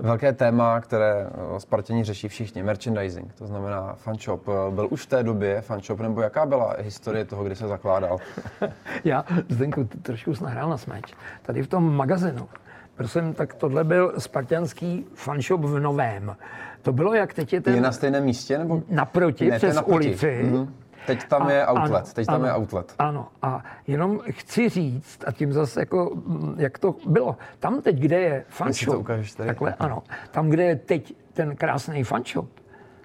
Velké 0.00 0.32
téma, 0.32 0.80
které 0.80 1.26
Spartěni 1.58 2.04
řeší 2.04 2.28
všichni, 2.28 2.62
merchandising, 2.62 3.34
to 3.34 3.46
znamená 3.46 3.94
fanshop. 3.94 4.48
Byl 4.70 4.88
už 4.90 5.02
v 5.02 5.06
té 5.06 5.22
době 5.22 5.60
fanshop, 5.60 6.00
nebo 6.00 6.20
jaká 6.20 6.46
byla 6.46 6.76
historie 6.78 7.24
toho, 7.24 7.44
kdy 7.44 7.56
se 7.56 7.68
zakládal? 7.68 8.18
Já, 9.04 9.24
Zdenku, 9.48 9.88
trošku 10.02 10.32
nahrál 10.42 10.70
na 10.70 10.78
smeč. 10.78 11.12
Tady 11.42 11.62
v 11.62 11.66
tom 11.66 11.96
magazinu, 11.96 12.48
prosím, 12.94 13.34
tak 13.34 13.54
tohle 13.54 13.84
byl 13.84 14.12
spartianský 14.18 15.06
fanshop 15.14 15.60
v 15.60 15.80
Novém. 15.80 16.36
To 16.82 16.92
bylo, 16.92 17.14
jak 17.14 17.34
teď 17.34 17.52
je 17.52 17.60
ten... 17.60 17.74
Je 17.74 17.80
na 17.80 17.92
stejném 17.92 18.24
místě? 18.24 18.58
Nebo... 18.58 18.82
Naproti, 18.88 19.50
ne, 19.50 19.56
přes 19.56 19.76
naproti. 19.76 20.08
ulici. 20.08 20.40
Mm-hmm. 20.44 20.68
Teď 21.08 21.24
tam 21.24 21.42
a, 21.42 21.52
je 21.52 21.66
outlet. 21.66 22.04
Ano, 22.04 22.12
teď 22.14 22.26
tam 22.26 22.34
ano, 22.34 22.46
je 22.46 22.54
outlet. 22.54 22.94
Ano. 22.98 23.28
A 23.42 23.64
jenom 23.86 24.20
chci 24.30 24.68
říct, 24.68 25.24
a 25.26 25.32
tím 25.32 25.52
zase 25.52 25.80
jako, 25.80 26.12
mm, 26.14 26.54
jak 26.58 26.78
to 26.78 26.94
bylo, 27.06 27.36
tam 27.58 27.82
teď, 27.82 27.96
kde 27.98 28.20
je 28.20 28.44
fanshop, 28.48 29.06
takhle, 29.36 29.74
ano, 29.74 30.02
tam, 30.30 30.48
kde 30.48 30.64
je 30.64 30.76
teď 30.76 31.14
ten 31.32 31.56
krásný 31.56 32.04
fanshop, 32.04 32.48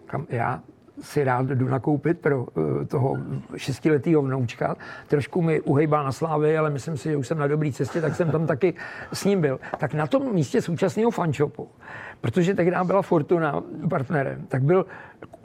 kam 0.05 0.25
já 0.29 0.61
si 1.01 1.23
rád 1.23 1.45
jdu 1.45 1.67
nakoupit 1.67 2.19
pro 2.19 2.43
uh, 2.43 2.85
toho 2.85 3.17
šestiletého 3.57 4.21
vnoučka. 4.21 4.75
Trošku 5.07 5.41
mi 5.41 5.61
uhejbá 5.61 6.03
na 6.03 6.11
slávy, 6.11 6.57
ale 6.57 6.69
myslím 6.69 6.97
si, 6.97 7.09
že 7.09 7.17
už 7.17 7.27
jsem 7.27 7.37
na 7.37 7.47
dobré 7.47 7.71
cestě, 7.71 8.01
tak 8.01 8.15
jsem 8.15 8.31
tam 8.31 8.47
taky 8.47 8.73
s 9.13 9.25
ním 9.25 9.41
byl. 9.41 9.59
Tak 9.77 9.93
na 9.93 10.07
tom 10.07 10.33
místě 10.33 10.61
současného 10.61 11.11
fanshopu, 11.11 11.69
protože 12.21 12.53
tehdy 12.53 12.75
byla 12.83 13.01
Fortuna 13.01 13.63
partnerem, 13.89 14.45
tak 14.47 14.63
byl 14.63 14.85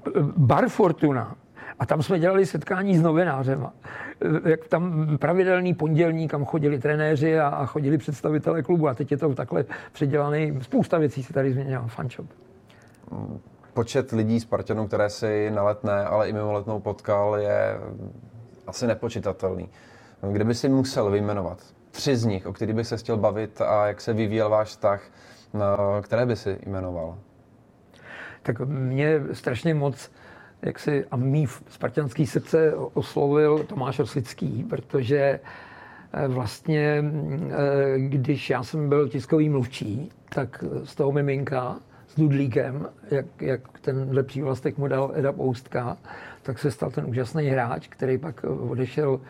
eh, 0.07 0.11
bar 0.37 0.69
Fortuna, 0.69 1.37
a 1.79 1.87
tam 1.87 2.03
jsme 2.03 2.19
dělali 2.19 2.47
setkání 2.47 2.99
s 2.99 3.03
novinářem. 3.03 3.69
Jak 4.45 4.69
tam 4.69 5.07
pravidelný 5.19 5.75
pondělní, 5.75 6.29
kam 6.29 6.45
chodili 6.45 6.79
trenéři 6.79 7.39
a, 7.39 7.49
a 7.49 7.67
chodili 7.67 7.99
představitelé 7.99 8.63
klubu. 8.63 8.89
A 8.89 8.95
teď 8.95 9.11
je 9.11 9.17
to 9.17 9.35
takhle 9.35 9.65
předělaný. 9.93 10.59
Spousta 10.63 10.99
věcí 10.99 11.23
se 11.23 11.33
tady 11.33 11.53
změnila. 11.53 11.87
Fanshop. 11.87 12.27
Počet 13.75 14.13
lidí 14.13 14.41
Spartanů, 14.41 14.87
které 14.87 15.11
si 15.11 15.51
na 15.51 15.63
letné, 15.63 16.05
ale 16.05 16.29
i 16.29 16.33
mimo 16.33 16.53
letnou 16.53 16.81
potkal, 16.81 17.37
je 17.37 17.79
asi 18.67 18.87
nepočitatelný. 18.87 19.69
Kdyby 20.33 20.55
si 20.55 20.69
musel 20.69 21.11
vyjmenovat 21.11 21.59
tři 21.91 22.17
z 22.17 22.25
nich, 22.25 22.47
o 22.47 22.53
kterých 22.53 22.75
by 22.75 22.85
se 22.85 22.97
chtěl 22.97 23.17
bavit 23.17 23.61
a 23.61 23.87
jak 23.87 24.01
se 24.01 24.13
vyvíjel 24.13 24.51
váš 24.51 24.69
vztah, 24.69 25.03
které 26.03 26.27
by 26.27 26.37
si 26.37 26.59
jmenoval? 26.67 27.19
Tak 28.43 28.61
mě 28.61 29.21
strašně 29.33 29.75
moc 29.75 30.11
jak 30.63 30.79
si, 30.79 31.05
a 31.11 31.17
mý 31.17 31.47
spartianský 31.69 32.27
srdce 32.27 32.75
oslovil 32.75 33.59
Tomáš 33.59 33.99
Rosický, 33.99 34.65
protože 34.71 35.41
eh, 36.13 36.29
vlastně, 36.29 37.05
eh, 37.51 37.99
když 37.99 38.51
já 38.51 38.63
jsem 38.63 38.89
byl 38.89 39.09
tiskový 39.09 39.49
mluvčí, 39.49 40.11
tak 40.35 40.65
z 40.85 40.95
toho 40.95 41.13
miminka 41.13 41.77
s 42.09 42.17
Dudlíkem, 42.17 42.89
jak, 43.11 43.27
jak 43.41 43.79
tenhle 43.81 44.23
přívlastek 44.23 44.79
mu 44.79 44.89
dal 44.89 45.13
Eda 45.15 45.33
Poustka, 45.33 45.97
tak 46.43 46.59
se 46.59 46.71
stal 46.71 46.91
ten 46.91 47.07
úžasný 47.07 47.47
hráč, 47.47 47.89
který 47.89 48.19
pak 48.19 48.45
odešel 48.45 49.21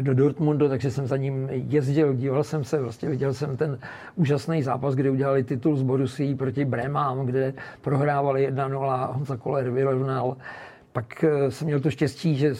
do 0.00 0.14
Dortmundu, 0.14 0.68
takže 0.68 0.90
jsem 0.90 1.06
za 1.06 1.16
ním 1.16 1.48
jezdil, 1.50 2.14
díval 2.14 2.44
jsem 2.44 2.64
se, 2.64 2.80
vlastně 2.80 3.08
viděl 3.08 3.34
jsem 3.34 3.56
ten 3.56 3.78
úžasný 4.16 4.62
zápas, 4.62 4.94
kde 4.94 5.10
udělali 5.10 5.44
titul 5.44 5.76
z 5.76 5.82
Borussí 5.82 6.34
proti 6.34 6.64
Brémám, 6.64 7.26
kde 7.26 7.54
prohrávali 7.80 8.50
1-0, 8.52 9.12
Honza 9.12 9.36
Koller 9.36 9.70
vyrovnal. 9.70 10.36
Pak 10.92 11.24
eh, 11.24 11.50
jsem 11.50 11.66
měl 11.66 11.80
to 11.80 11.90
štěstí, 11.90 12.36
že 12.36 12.54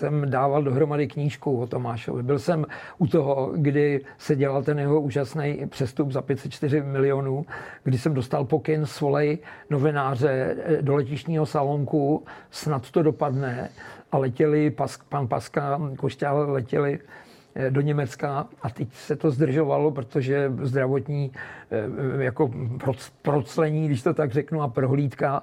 jsem 0.00 0.30
dával 0.30 0.62
dohromady 0.62 1.06
knížku 1.06 1.60
o 1.60 1.66
Tomášovi. 1.66 2.22
Byl 2.22 2.38
jsem 2.38 2.66
u 2.98 3.06
toho, 3.06 3.52
kdy 3.56 4.00
se 4.18 4.36
dělal 4.36 4.62
ten 4.62 4.78
jeho 4.78 5.00
úžasný 5.00 5.66
přestup 5.68 6.10
za 6.10 6.22
504 6.22 6.82
milionů, 6.82 7.46
kdy 7.84 7.98
jsem 7.98 8.14
dostal 8.14 8.44
pokyn 8.44 8.86
svolej 8.86 9.38
novináře 9.70 10.56
eh, 10.64 10.82
do 10.82 10.94
letišního 10.94 11.46
salonku, 11.46 12.24
snad 12.50 12.90
to 12.90 13.02
dopadne 13.02 13.68
a 14.12 14.18
letěli, 14.18 14.70
pas, 14.70 14.98
pan 15.08 15.28
Paska, 15.28 15.80
Košťál 15.96 16.52
letěli 16.52 16.98
eh, 17.54 17.70
do 17.70 17.80
Německa 17.80 18.46
a 18.62 18.70
teď 18.70 18.88
se 18.92 19.16
to 19.16 19.30
zdržovalo, 19.30 19.90
protože 19.90 20.52
zdravotní 20.62 21.32
eh, 21.70 22.24
jako 22.24 22.50
proclení, 23.22 23.86
když 23.86 24.02
to 24.02 24.14
tak 24.14 24.32
řeknu, 24.32 24.62
a 24.62 24.68
prohlídka. 24.68 25.42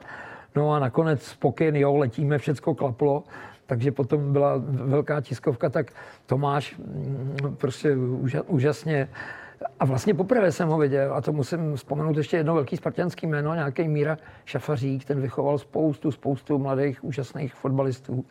No 0.56 0.72
a 0.72 0.80
nakonec 0.80 1.34
pokyn, 1.34 1.76
jo, 1.76 1.96
letíme, 1.96 2.38
všecko 2.38 2.76
klaplo. 2.76 3.24
Takže 3.68 3.92
potom 3.92 4.34
byla 4.34 4.54
velká 4.70 5.22
tiskovka, 5.22 5.70
tak 5.70 5.92
Tomáš 6.26 6.76
mm, 6.78 7.56
prostě 7.58 7.96
úžasně. 8.48 9.10
A 9.80 9.86
vlastně 9.86 10.14
poprvé 10.14 10.52
jsem 10.52 10.70
ho 10.70 10.78
viděl, 10.78 11.14
a 11.14 11.22
to 11.22 11.34
musím 11.34 11.76
vzpomenout 11.76 12.18
ještě 12.18 12.38
jedno 12.38 12.56
velký 12.56 12.78
spartianský 12.78 13.28
jméno, 13.28 13.54
nějaký 13.54 13.88
Míra 13.88 14.18
Šafařík, 14.46 15.06
ten 15.06 15.22
vychoval 15.22 15.58
spoustu, 15.58 16.12
spoustu 16.12 16.58
mladých, 16.58 17.04
úžasných 17.04 17.54
fotbalistů. 17.54 18.26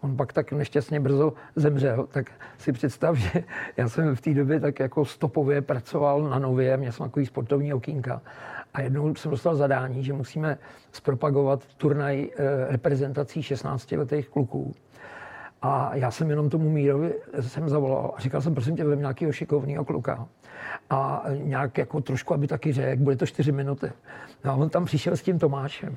On 0.00 0.16
pak 0.16 0.32
tak 0.32 0.52
nešťastně 0.52 1.00
brzo 1.00 1.32
zemřel, 1.56 2.06
tak 2.06 2.30
si 2.58 2.72
představ, 2.72 3.16
že 3.16 3.44
já 3.76 3.88
jsem 3.88 4.16
v 4.16 4.20
té 4.20 4.34
době 4.34 4.60
tak 4.60 4.80
jako 4.80 5.04
stopově 5.04 5.62
pracoval 5.62 6.22
na 6.22 6.38
Nově, 6.38 6.76
měl 6.76 6.92
jsem 6.92 7.06
takový 7.06 7.26
sportovní 7.26 7.74
okýnka 7.74 8.22
a 8.74 8.80
jednou 8.80 9.14
jsem 9.14 9.30
dostal 9.30 9.56
zadání, 9.56 10.04
že 10.04 10.12
musíme 10.12 10.58
zpropagovat 10.92 11.66
turnaj 11.76 12.28
eh, 12.36 12.66
reprezentací 12.68 13.40
16-letých 13.40 14.28
kluků. 14.28 14.74
A 15.62 15.90
já 15.94 16.10
jsem 16.10 16.30
jenom 16.30 16.50
tomu 16.50 16.70
Mírovi 16.70 17.14
jsem 17.40 17.68
zavolal 17.68 18.14
a 18.16 18.20
říkal 18.20 18.40
jsem, 18.40 18.54
prosím 18.54 18.76
tě, 18.76 18.84
vem 18.84 18.98
nějakého 18.98 19.32
šikovného 19.32 19.84
kluka 19.84 20.28
a 20.90 21.24
nějak 21.42 21.78
jako 21.78 22.00
trošku, 22.00 22.34
aby 22.34 22.46
taky 22.46 22.72
řekl, 22.72 23.02
bude 23.02 23.16
to 23.16 23.26
čtyři 23.26 23.52
minuty. 23.52 23.92
No 24.44 24.50
a 24.50 24.54
on 24.54 24.70
tam 24.70 24.84
přišel 24.84 25.16
s 25.16 25.22
tím 25.22 25.38
Tomášem. 25.38 25.96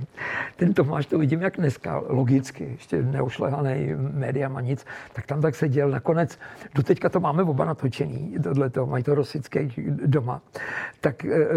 Ten 0.56 0.74
Tomáš 0.74 1.06
to 1.06 1.20
vidím 1.20 1.42
jak 1.42 1.58
dneska, 1.58 2.04
logicky, 2.08 2.64
ještě 2.64 3.04
neošlehaný 3.04 3.94
médiama 3.96 4.62
nic, 4.62 4.86
tak 5.14 5.26
tam 5.26 5.42
tak 5.42 5.56
seděl. 5.56 5.90
Nakonec, 5.90 6.40
do 6.76 6.84
teďka 6.84 7.10
to 7.10 7.20
máme 7.20 7.44
oba 7.44 7.66
natočený, 7.66 8.38
tohleto, 8.44 8.86
mají 8.86 9.04
to 9.04 9.16
rosické 9.16 9.70
doma. 10.06 10.42
Tak 11.02 11.26
eh, 11.26 11.48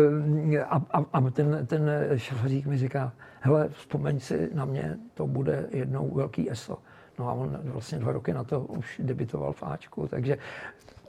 eh, 0.55 0.65
a, 0.65 0.83
a, 0.91 1.05
a 1.13 1.31
ten, 1.31 1.67
ten 1.67 1.91
šafařík 2.17 2.67
mi 2.67 2.79
říká, 2.79 3.13
hele, 3.41 3.69
vzpomeň 3.69 4.21
si 4.21 4.51
na 4.55 4.65
mě, 4.65 4.97
to 5.15 5.27
bude 5.27 5.67
jednou 5.71 6.15
velký 6.15 6.51
ESO. 6.51 6.79
No 7.19 7.29
a 7.29 7.33
on 7.33 7.59
vlastně 7.65 7.99
dva 7.99 8.13
roky 8.13 8.33
na 8.33 8.45
to 8.45 8.61
už 8.61 9.01
debitoval 9.05 9.53
v 9.53 9.63
Ačku, 9.63 10.07
takže 10.07 10.39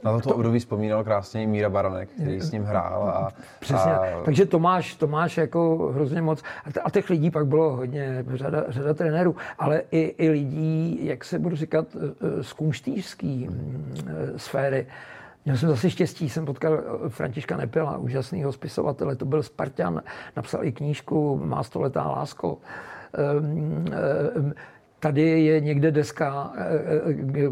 na 0.02 0.12
toto 0.12 0.28
to 0.28 0.34
období 0.34 0.58
vzpomínal 0.58 1.04
krásně 1.04 1.42
i 1.42 1.46
Míra 1.46 1.70
Baranek, 1.70 2.08
který 2.08 2.40
s 2.40 2.50
ním 2.50 2.64
hrál. 2.64 3.08
A, 3.08 3.30
Přesně, 3.60 3.92
a... 3.92 4.22
takže 4.24 4.46
Tomáš, 4.46 4.94
Tomáš 4.94 5.36
jako 5.36 5.90
hrozně 5.94 6.22
moc, 6.22 6.42
a 6.84 6.90
těch 6.90 7.10
lidí 7.10 7.30
pak 7.30 7.46
bylo 7.46 7.76
hodně, 7.76 8.24
řada, 8.34 8.64
řada 8.68 8.94
trenérů, 8.94 9.36
ale 9.58 9.82
i, 9.90 10.00
i 10.00 10.30
lidí, 10.30 11.06
jak 11.06 11.24
se 11.24 11.38
budu 11.38 11.56
říkat, 11.56 11.86
eh, 11.94 11.98
eh, 12.38 12.42
z 12.42 12.52
kumštířské 12.52 13.26
mm, 13.26 13.94
eh, 14.06 14.38
sféry. 14.38 14.86
Měl 15.44 15.56
jsem 15.56 15.68
zase 15.68 15.90
štěstí, 15.90 16.28
jsem 16.28 16.44
potkal 16.44 16.78
Františka 17.08 17.56
Nepila, 17.56 17.96
úžasného 17.96 18.52
spisovatele, 18.52 19.16
to 19.16 19.24
byl 19.24 19.42
Spartan, 19.42 20.02
napsal 20.36 20.64
i 20.64 20.72
knížku 20.72 21.40
Má 21.44 21.62
stoletá 21.62 22.08
lásko. 22.08 22.58
Ehm, 23.14 23.84
ehm, 24.36 24.52
Tady 25.00 25.22
je 25.44 25.60
někde 25.60 25.90
deska 25.90 26.52
eh, 26.56 26.64
eh, 26.64 27.14
eh, 27.36 27.50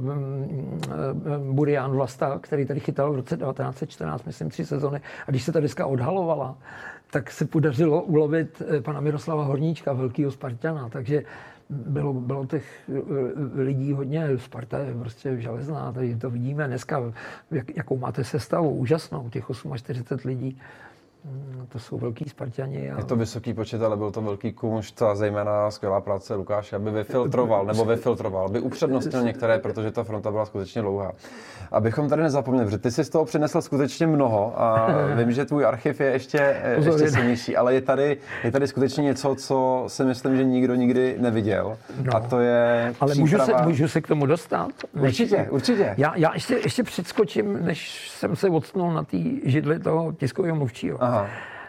Burian 1.52 1.90
Vlasta, 1.90 2.38
který 2.38 2.66
tady 2.66 2.80
chytal 2.80 3.12
v 3.12 3.16
roce 3.16 3.36
1914, 3.36 4.24
myslím, 4.24 4.48
tři 4.48 4.66
sezony. 4.66 5.00
A 5.26 5.30
když 5.30 5.42
se 5.42 5.52
ta 5.52 5.60
deska 5.60 5.86
odhalovala, 5.86 6.58
tak 7.10 7.30
se 7.30 7.44
podařilo 7.44 8.02
ulovit 8.02 8.62
pana 8.82 9.00
Miroslava 9.00 9.44
Horníčka, 9.44 9.92
velkého 9.92 10.30
Spartana. 10.30 10.88
Takže 10.88 11.22
bylo, 11.70 12.12
bylo 12.12 12.46
těch 12.46 12.90
lidí 13.54 13.92
hodně. 13.92 14.38
Sparta 14.38 14.78
je 14.78 14.94
prostě 14.94 15.40
železná, 15.40 15.92
tady 15.92 16.16
to 16.16 16.30
vidíme 16.30 16.66
dneska, 16.66 17.12
jak, 17.50 17.76
jakou 17.76 17.96
máte 17.96 18.24
sestavu, 18.24 18.70
úžasnou, 18.70 19.30
těch 19.30 19.44
48 19.76 20.28
lidí. 20.28 20.58
Mm, 21.24 21.66
to 21.68 21.78
jsou 21.78 21.98
velký 21.98 22.28
Spartani. 22.28 22.90
A... 22.90 22.98
Je 22.98 23.04
to 23.04 23.16
vysoký 23.16 23.54
počet, 23.54 23.82
ale 23.82 23.96
byl 23.96 24.10
to 24.10 24.22
velký 24.22 24.52
kumšt 24.52 25.02
a 25.02 25.14
zejména 25.14 25.70
skvělá 25.70 26.00
práce 26.00 26.34
Lukáše, 26.34 26.76
aby 26.76 26.90
vyfiltroval, 26.90 27.66
nebo 27.66 27.84
vyfiltroval, 27.84 28.46
aby 28.46 28.60
upřednostnil 28.60 29.22
některé, 29.22 29.58
protože 29.58 29.90
ta 29.90 30.04
fronta 30.04 30.30
byla 30.30 30.46
skutečně 30.46 30.82
dlouhá. 30.82 31.12
Abychom 31.72 32.08
tady 32.08 32.22
nezapomněli, 32.22 32.66
protože 32.66 32.78
ty 32.78 32.90
jsi 32.90 33.04
z 33.04 33.08
toho 33.08 33.24
přinesl 33.24 33.60
skutečně 33.60 34.06
mnoho 34.06 34.60
a 34.60 34.88
vím, 35.14 35.32
že 35.32 35.44
tvůj 35.44 35.66
archiv 35.66 36.00
je 36.00 36.06
ještě, 36.06 36.62
ještě 36.76 37.10
silnější, 37.10 37.56
ale 37.56 37.74
je 37.74 37.80
tady, 37.80 38.16
je 38.44 38.52
tady 38.52 38.68
skutečně 38.68 39.04
něco, 39.04 39.34
co 39.34 39.84
si 39.86 40.04
myslím, 40.04 40.36
že 40.36 40.44
nikdo 40.44 40.74
nikdy 40.74 41.16
neviděl. 41.18 41.78
No. 42.02 42.16
A 42.16 42.20
to 42.20 42.40
je 42.40 42.94
Ale 43.00 43.14
můžu 43.14 43.38
se, 43.38 43.52
můžu 43.64 43.88
se 43.88 44.00
k 44.00 44.06
tomu 44.06 44.26
dostat? 44.26 44.70
Určitě, 45.00 45.48
určitě. 45.50 45.94
Já, 45.96 46.16
já 46.16 46.34
ještě, 46.34 46.54
ještě 46.54 46.82
předskočím, 46.82 47.64
než 47.64 48.10
jsem 48.10 48.36
se 48.36 48.48
odstnul 48.48 48.92
na 48.92 49.02
té 49.02 49.16
židli 49.44 49.78
toho 49.78 50.12
tiskového 50.12 50.56
mluvčího. 50.56 51.02
Aha. 51.02 51.07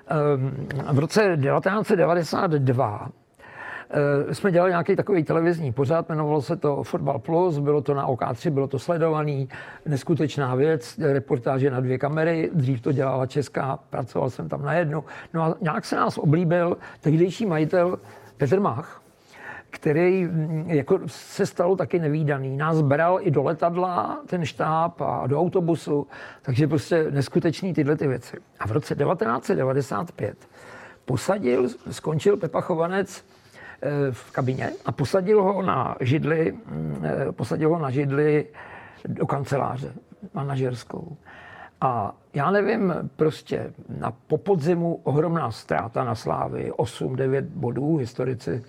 Ehm, 0.07 0.67
v 0.91 0.99
roce 0.99 1.37
1992 1.41 3.09
e, 4.29 4.33
jsme 4.33 4.51
dělali 4.51 4.71
nějaký 4.71 4.95
takový 4.95 5.23
televizní 5.23 5.73
pořád, 5.73 6.09
jmenovalo 6.09 6.41
se 6.41 6.55
to 6.55 6.83
Fotbal 6.83 7.19
Plus, 7.19 7.59
bylo 7.59 7.81
to 7.81 7.93
na 7.93 8.07
OK3, 8.07 8.49
bylo 8.49 8.67
to 8.67 8.79
sledovaný, 8.79 9.49
neskutečná 9.85 10.55
věc, 10.55 10.99
reportáže 10.99 11.71
na 11.71 11.79
dvě 11.79 11.97
kamery, 11.97 12.49
dřív 12.53 12.81
to 12.81 12.91
dělala 12.91 13.25
Česká, 13.25 13.79
pracoval 13.89 14.29
jsem 14.29 14.49
tam 14.49 14.61
na 14.61 14.73
jednu. 14.73 15.03
No 15.33 15.43
a 15.43 15.55
nějak 15.61 15.85
se 15.85 15.95
nás 15.95 16.17
oblíbil 16.17 16.77
tehdejší 17.01 17.45
majitel 17.45 17.99
Petr 18.37 18.59
Mach, 18.59 19.01
který 19.69 20.25
mm, 20.25 20.65
jako 20.67 20.99
se 21.05 21.45
stalo 21.45 21.75
taky 21.75 21.99
nevýdaný. 21.99 22.57
Nás 22.57 22.81
bral 22.81 23.19
i 23.21 23.31
do 23.31 23.43
letadla, 23.43 24.21
ten 24.25 24.45
štáb 24.45 25.01
a 25.01 25.27
do 25.27 25.39
autobusu, 25.39 26.07
takže 26.41 26.67
prostě 26.67 27.11
neskutečný 27.11 27.73
tyhle 27.73 27.95
ty 27.95 28.07
věci. 28.07 28.37
A 28.59 28.67
v 28.67 28.71
roce 28.71 28.95
1995 28.95 30.37
posadil, 31.05 31.67
skončil 31.91 32.37
Pepa 32.37 32.61
Chovanec 32.61 33.25
eh, 33.81 33.89
v 34.11 34.31
kabině 34.31 34.71
a 34.85 34.91
posadil 34.91 35.43
ho 35.43 35.61
na 35.61 35.95
židli, 35.99 36.51
mm, 36.51 37.03
eh, 37.03 37.31
posadil 37.31 37.69
ho 37.69 37.79
na 37.79 37.89
židli 37.89 38.47
do 39.07 39.25
kanceláře 39.25 39.93
manažerskou. 40.33 41.17
A 41.81 42.15
já 42.33 42.51
nevím, 42.51 42.93
prostě 43.15 43.73
na 43.99 44.11
popodzimu 44.27 44.95
ohromná 45.03 45.51
ztráta 45.51 46.03
na 46.03 46.15
Slávy, 46.15 46.71
8-9 46.71 47.41
bodů, 47.41 47.97
historici 47.97 48.63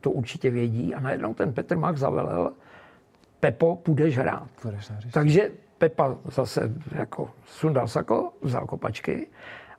to 0.00 0.10
určitě 0.10 0.50
vědí. 0.50 0.94
A 0.94 1.00
najednou 1.00 1.34
ten 1.34 1.52
Petr 1.52 1.76
Mach 1.76 1.96
zavelel, 1.96 2.52
Pepo, 3.40 3.76
půjdeš 3.76 4.18
hrát. 4.18 4.48
Půjdeš 4.62 4.92
Takže 5.12 5.50
Pepa 5.78 6.16
zase 6.24 6.72
jako 6.92 7.30
sundal 7.46 7.88
sako, 7.88 8.32
vzal 8.42 8.66
kopačky 8.66 9.26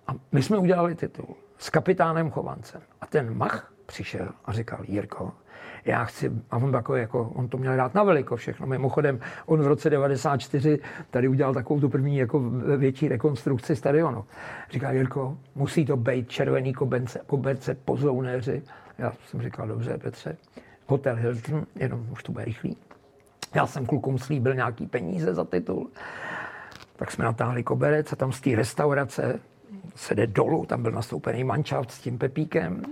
a 0.07 0.11
my 0.31 0.43
jsme 0.43 0.57
udělali 0.57 0.95
titul 0.95 1.35
s 1.57 1.69
kapitánem 1.69 2.31
Chovancem. 2.31 2.81
A 3.01 3.05
ten 3.05 3.37
Mach 3.37 3.73
přišel 3.85 4.29
a 4.45 4.53
říkal, 4.53 4.79
Jirko, 4.87 5.31
já 5.85 6.05
chci, 6.05 6.31
a 6.51 6.57
on, 6.57 6.73
jako, 6.73 6.95
jako, 6.95 7.31
on 7.35 7.47
to 7.47 7.57
měl 7.57 7.77
dát 7.77 7.93
na 7.93 8.03
veliko 8.03 8.35
všechno. 8.35 8.67
Mimochodem, 8.67 9.19
on 9.45 9.61
v 9.61 9.67
roce 9.67 9.89
94 9.89 10.79
tady 11.09 11.27
udělal 11.27 11.53
takovou 11.53 11.79
tu 11.79 11.89
první 11.89 12.17
jako 12.17 12.39
větší 12.77 13.07
rekonstrukci 13.07 13.75
stadionu. 13.75 14.25
Říkal, 14.71 14.93
Jirko, 14.93 15.37
musí 15.55 15.85
to 15.85 15.97
být 15.97 16.29
červený 16.29 16.73
kobence, 16.73 17.21
koberce, 17.25 17.75
pozounéři. 17.75 18.61
Já 18.99 19.13
jsem 19.25 19.41
říkal, 19.41 19.67
dobře, 19.67 19.97
Petře, 19.97 20.37
Hotel 20.87 21.15
Hilton, 21.15 21.65
jenom 21.75 22.07
už 22.11 22.23
to 22.23 22.31
bude 22.31 22.45
rychlý. 22.45 22.77
Já 23.55 23.67
jsem 23.67 23.85
klukům 23.85 24.17
slíbil 24.17 24.53
nějaký 24.53 24.87
peníze 24.87 25.33
za 25.33 25.43
titul. 25.43 25.89
Tak 26.95 27.11
jsme 27.11 27.25
natáhli 27.25 27.63
koberec 27.63 28.13
a 28.13 28.15
tam 28.15 28.31
z 28.31 28.41
té 28.41 28.55
restaurace 28.55 29.39
se 29.95 30.15
jde 30.15 30.27
dolů, 30.27 30.65
tam 30.65 30.83
byl 30.83 30.91
nastoupený 30.91 31.43
manšaft 31.43 31.91
s 31.91 31.99
tím 31.99 32.17
Pepíkem. 32.17 32.83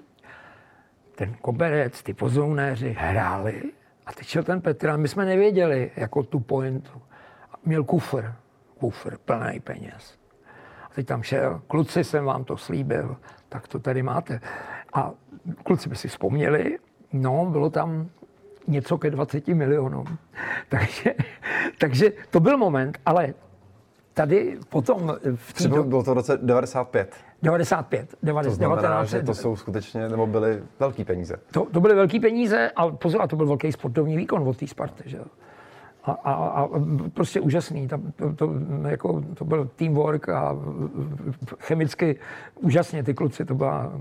Ten 1.16 1.34
koberec, 1.34 2.04
ty 2.04 2.14
pozounéři 2.14 2.96
hráli 3.00 3.64
a 4.06 4.12
teď 4.12 4.28
šel 4.28 4.44
ten 4.44 4.62
Petr 4.62 4.90
a 4.90 4.98
my 4.98 5.08
jsme 5.08 5.26
nevěděli 5.26 5.92
jako 5.96 6.24
tu 6.24 6.40
pointu. 6.40 7.02
Měl 7.66 7.84
kufr, 7.84 8.34
kufr 8.80 9.18
plný 9.18 9.60
peněz. 9.60 10.18
A 10.84 10.94
teď 10.96 11.08
tam 11.08 11.24
šel, 11.24 11.62
kluci 11.68 12.04
jsem 12.04 12.26
vám 12.26 12.44
to 12.44 12.58
slíbil, 12.58 13.18
tak 13.50 13.68
to 13.68 13.80
tady 13.80 14.04
máte. 14.04 14.42
A 14.94 15.12
kluci 15.64 15.90
by 15.90 15.96
si 15.96 16.08
vzpomněli, 16.08 16.78
no, 17.14 17.46
bylo 17.46 17.70
tam 17.70 18.10
něco 18.68 18.98
ke 18.98 19.10
20 19.10 19.48
milionům. 19.48 20.06
takže, 20.70 21.14
takže 21.80 22.12
to 22.30 22.40
byl 22.40 22.58
moment, 22.58 22.98
ale 23.06 23.34
tady 24.14 24.58
potom... 24.70 25.18
V 25.36 25.54
Třeba 25.54 25.76
do... 25.76 25.84
bylo 25.84 26.04
to 26.04 26.12
v 26.12 26.14
roce 26.14 26.38
95. 26.42 27.16
95. 27.42 28.16
90, 28.24 28.50
to 28.50 28.56
znamená, 28.56 28.82
19, 28.82 29.10
že 29.10 29.22
to 29.22 29.34
jsou 29.34 29.56
skutečně, 29.56 30.10
nebo 30.10 30.28
byly 30.28 30.64
velké 30.80 31.06
peníze. 31.06 31.36
To, 31.52 31.66
to 31.66 31.82
byly 31.82 31.96
velké 31.96 32.20
peníze 32.20 32.72
a 32.76 32.90
pozor, 32.90 33.22
a 33.22 33.28
to 33.28 33.36
byl 33.36 33.46
velký 33.46 33.72
sportovní 33.72 34.18
výkon 34.18 34.48
od 34.48 34.58
té 34.58 34.68
Sparty, 34.68 35.04
že 35.06 35.20
a, 36.08 36.12
a, 36.12 36.34
a 36.34 36.70
prostě 37.14 37.40
úžasný. 37.40 37.88
Tam, 37.88 38.12
to, 38.16 38.34
to, 38.34 38.52
jako, 38.88 39.24
to 39.34 39.46
byl 39.46 39.70
teamwork 39.76 40.30
a 40.30 40.56
chemicky 41.60 42.20
úžasně 42.56 43.04
ty 43.04 43.14
kluci, 43.14 43.46
to 43.46 43.56
byla 43.56 43.92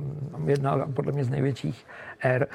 jedna 0.47 0.87
podle 0.95 1.13
mě 1.13 1.25
z 1.25 1.31
největších 1.31 1.87
ér. 2.25 2.47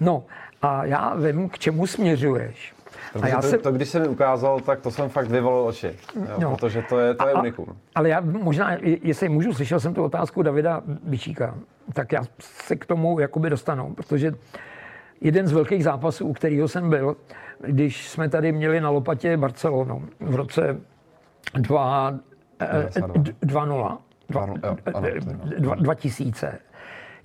No 0.00 0.24
a 0.62 0.84
já 0.84 1.14
vím, 1.14 1.48
k 1.48 1.58
čemu 1.58 1.86
směřuješ. 1.86 2.74
Protože 3.12 3.24
a 3.24 3.28
já 3.28 3.40
to, 3.40 3.48
jsem... 3.48 3.60
to, 3.60 3.72
když 3.72 3.88
jsem 3.88 4.02
mi 4.02 4.08
ukázal, 4.08 4.60
tak 4.60 4.80
to 4.80 4.90
jsem 4.90 5.08
fakt 5.08 5.28
vyvolil 5.28 5.66
oči, 5.66 5.96
jo, 6.16 6.38
no. 6.38 6.56
protože 6.56 6.82
to 6.82 6.98
je, 6.98 7.14
to 7.14 7.28
je 7.28 7.34
a, 7.34 7.40
unikum. 7.40 7.66
Ale 7.94 8.08
já 8.08 8.20
možná, 8.20 8.76
jestli 8.82 9.28
můžu, 9.28 9.54
slyšel 9.54 9.80
jsem 9.80 9.94
tu 9.94 10.04
otázku 10.04 10.42
Davida 10.42 10.82
Bičíka, 10.86 11.54
tak 11.92 12.12
já 12.12 12.22
se 12.38 12.76
k 12.76 12.86
tomu 12.86 13.20
jakoby 13.20 13.50
dostanu, 13.50 13.94
protože 13.94 14.32
jeden 15.20 15.46
z 15.46 15.52
velkých 15.52 15.84
zápasů, 15.84 16.26
u 16.26 16.32
kterého 16.32 16.68
jsem 16.68 16.90
byl, 16.90 17.16
když 17.66 18.08
jsme 18.08 18.28
tady 18.28 18.52
měli 18.52 18.80
na 18.80 18.90
lopatě 18.90 19.36
Barcelonu 19.36 20.08
v 20.20 20.34
roce 20.34 20.80
2, 21.54 22.18
2-0, 22.58 23.98
2000. 25.76 26.58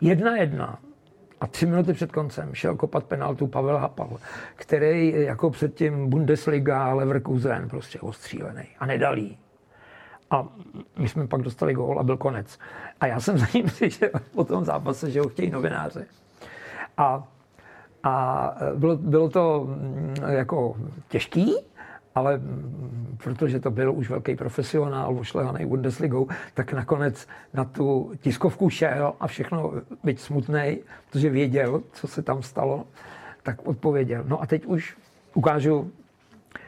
Jedna 0.01 0.37
jedna. 0.37 0.79
A 1.41 1.47
tři 1.47 1.65
minuty 1.65 1.93
před 1.93 2.11
koncem 2.11 2.53
šel 2.53 2.75
kopat 2.75 3.03
penaltu 3.03 3.47
Pavel 3.47 3.77
Hapal, 3.77 4.17
který 4.55 5.13
jako 5.17 5.49
předtím 5.49 6.09
Bundesliga 6.09 6.93
Leverkusen 6.93 7.69
prostě 7.69 7.99
ostřílený 7.99 8.65
a 8.79 8.85
nedal 8.85 9.17
jí. 9.17 9.37
A 10.29 10.47
my 10.99 11.09
jsme 11.09 11.27
pak 11.27 11.41
dostali 11.41 11.73
gól 11.73 11.99
a 11.99 12.03
byl 12.03 12.17
konec. 12.17 12.59
A 13.01 13.07
já 13.07 13.19
jsem 13.19 13.37
za 13.43 13.45
ním 13.53 13.65
přišel 13.65 14.09
po 14.35 14.43
tom 14.43 14.65
zápase, 14.65 15.11
že 15.11 15.19
ho 15.19 15.29
chtějí 15.29 15.51
novináři. 15.51 16.05
A 16.97 17.27
a 18.05 18.55
e, 18.59 18.77
bylo, 18.77 18.97
bylo 18.97 19.29
to 19.29 19.67
mm, 19.67 20.15
jako 20.27 20.75
těžký, 21.07 21.55
ale 22.15 22.37
mm, 22.37 23.17
protože 23.23 23.59
to 23.59 23.71
byl 23.71 23.93
už 23.93 24.09
velký 24.09 24.35
profesionál, 24.35 25.17
ošlehaný 25.19 25.65
Bundesligou, 25.65 26.27
tak 26.53 26.73
nakonec 26.73 27.27
na 27.53 27.63
tu 27.63 28.11
tiskovku 28.21 28.69
šel 28.69 29.13
a 29.19 29.27
všechno, 29.27 29.73
byť 30.03 30.19
smutný, 30.19 30.77
protože 31.09 31.29
věděl, 31.29 31.81
co 31.91 32.07
se 32.07 32.21
tam 32.21 32.43
stalo, 32.43 32.85
tak 33.43 33.67
odpověděl. 33.67 34.23
No 34.27 34.41
a 34.41 34.45
teď 34.45 34.65
už 34.65 34.97
ukážu 35.33 35.91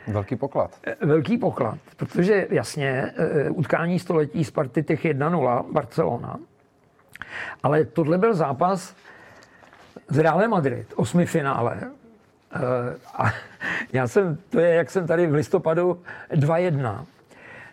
Velký 0.08 0.36
poklad. 0.36 0.72
E, 0.88 1.06
velký 1.06 1.38
poklad, 1.38 1.78
protože 1.98 2.48
jasně, 2.50 2.90
e, 2.90 3.50
utkání 3.50 4.00
století 4.00 4.44
Sparty 4.44 4.84
těch 4.84 5.06
1-0 5.06 5.66
Barcelona, 5.72 6.40
ale 7.64 7.86
tohle 7.86 8.18
byl 8.18 8.34
zápas, 8.34 8.96
z 10.08 10.18
Real 10.18 10.48
Madrid, 10.48 10.94
osmi 10.96 11.26
finále. 11.26 11.80
Eh, 12.56 12.60
a 13.14 13.34
já 13.94 14.08
jsem, 14.08 14.38
to 14.50 14.60
je, 14.60 14.74
jak 14.76 14.92
jsem 14.92 15.08
tady 15.08 15.28
v 15.28 15.34
listopadu 15.34 16.02
2-1, 16.32 17.06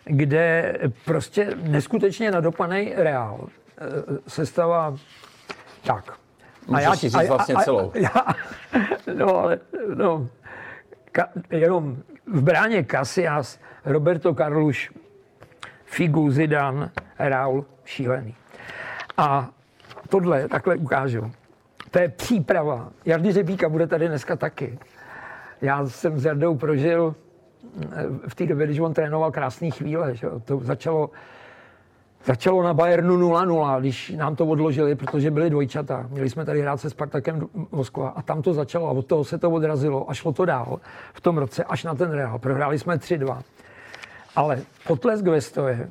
kde 0.05 0.77
prostě 1.05 1.57
neskutečně 1.63 2.31
nadopaný 2.31 2.93
Real 2.95 3.47
eh, 3.47 3.83
se 4.27 4.45
stává 4.45 4.95
tak. 5.83 6.13
A 6.73 6.79
já, 6.79 6.95
si 6.95 7.09
říct 7.09 7.27
vlastně 7.27 7.55
a, 7.55 7.61
celou. 7.61 7.91
A, 7.91 7.97
já, 7.97 8.25
no, 9.13 9.37
ale, 9.37 9.59
no, 9.95 10.27
ka, 11.11 11.29
jenom 11.49 11.97
v 12.25 12.41
bráně 12.41 12.85
Casillas, 12.91 13.59
Roberto 13.85 14.33
Carlos, 14.35 14.77
Figu, 15.85 16.31
Zidane, 16.31 16.91
Raul, 17.19 17.65
šílený. 17.85 18.35
A 19.17 19.49
tohle 20.09 20.47
takhle 20.47 20.75
ukážu. 20.75 21.31
To 21.95 22.01
je 22.01 22.09
příprava. 22.09 22.89
Jardy 23.05 23.31
Řebíka 23.31 23.69
bude 23.69 23.87
tady 23.87 24.07
dneska 24.07 24.35
taky. 24.35 24.79
Já 25.61 25.85
jsem 25.85 26.19
s 26.19 26.25
Jardou 26.25 26.55
prožil 26.55 27.15
eh, 27.81 28.05
v 28.27 28.35
té 28.35 28.45
době, 28.45 28.65
když 28.65 28.79
on 28.79 28.93
trénoval 28.93 29.31
krásné 29.31 29.69
chvíle. 29.69 30.15
Že? 30.15 30.27
To 30.45 30.59
začalo, 30.59 31.09
začalo 32.25 32.63
na 32.63 32.73
Bayernu 32.73 33.17
0-0, 33.17 33.79
když 33.79 34.09
nám 34.09 34.35
to 34.35 34.45
odložili, 34.45 34.95
protože 34.95 35.31
byli 35.31 35.49
dvojčata. 35.49 36.07
Měli 36.09 36.29
jsme 36.29 36.45
tady 36.45 36.61
hrát 36.61 36.81
se 36.81 36.89
Spartakem 36.89 37.47
Moskva 37.71 38.09
a 38.09 38.21
tam 38.21 38.41
to 38.41 38.53
začalo 38.53 38.87
a 38.87 38.91
od 38.91 39.05
toho 39.05 39.23
se 39.23 39.37
to 39.37 39.51
odrazilo 39.51 40.09
a 40.09 40.13
šlo 40.13 40.33
to 40.33 40.45
dál 40.45 40.79
v 41.13 41.21
tom 41.21 41.37
roce 41.37 41.63
až 41.63 41.83
na 41.83 41.95
ten 41.95 42.11
Real. 42.11 42.39
Prohráli 42.39 42.79
jsme 42.79 42.95
3-2. 42.95 43.41
Ale 44.35 44.61
potlesk 44.87 45.25
ve 45.25 45.41
stoje 45.41 45.89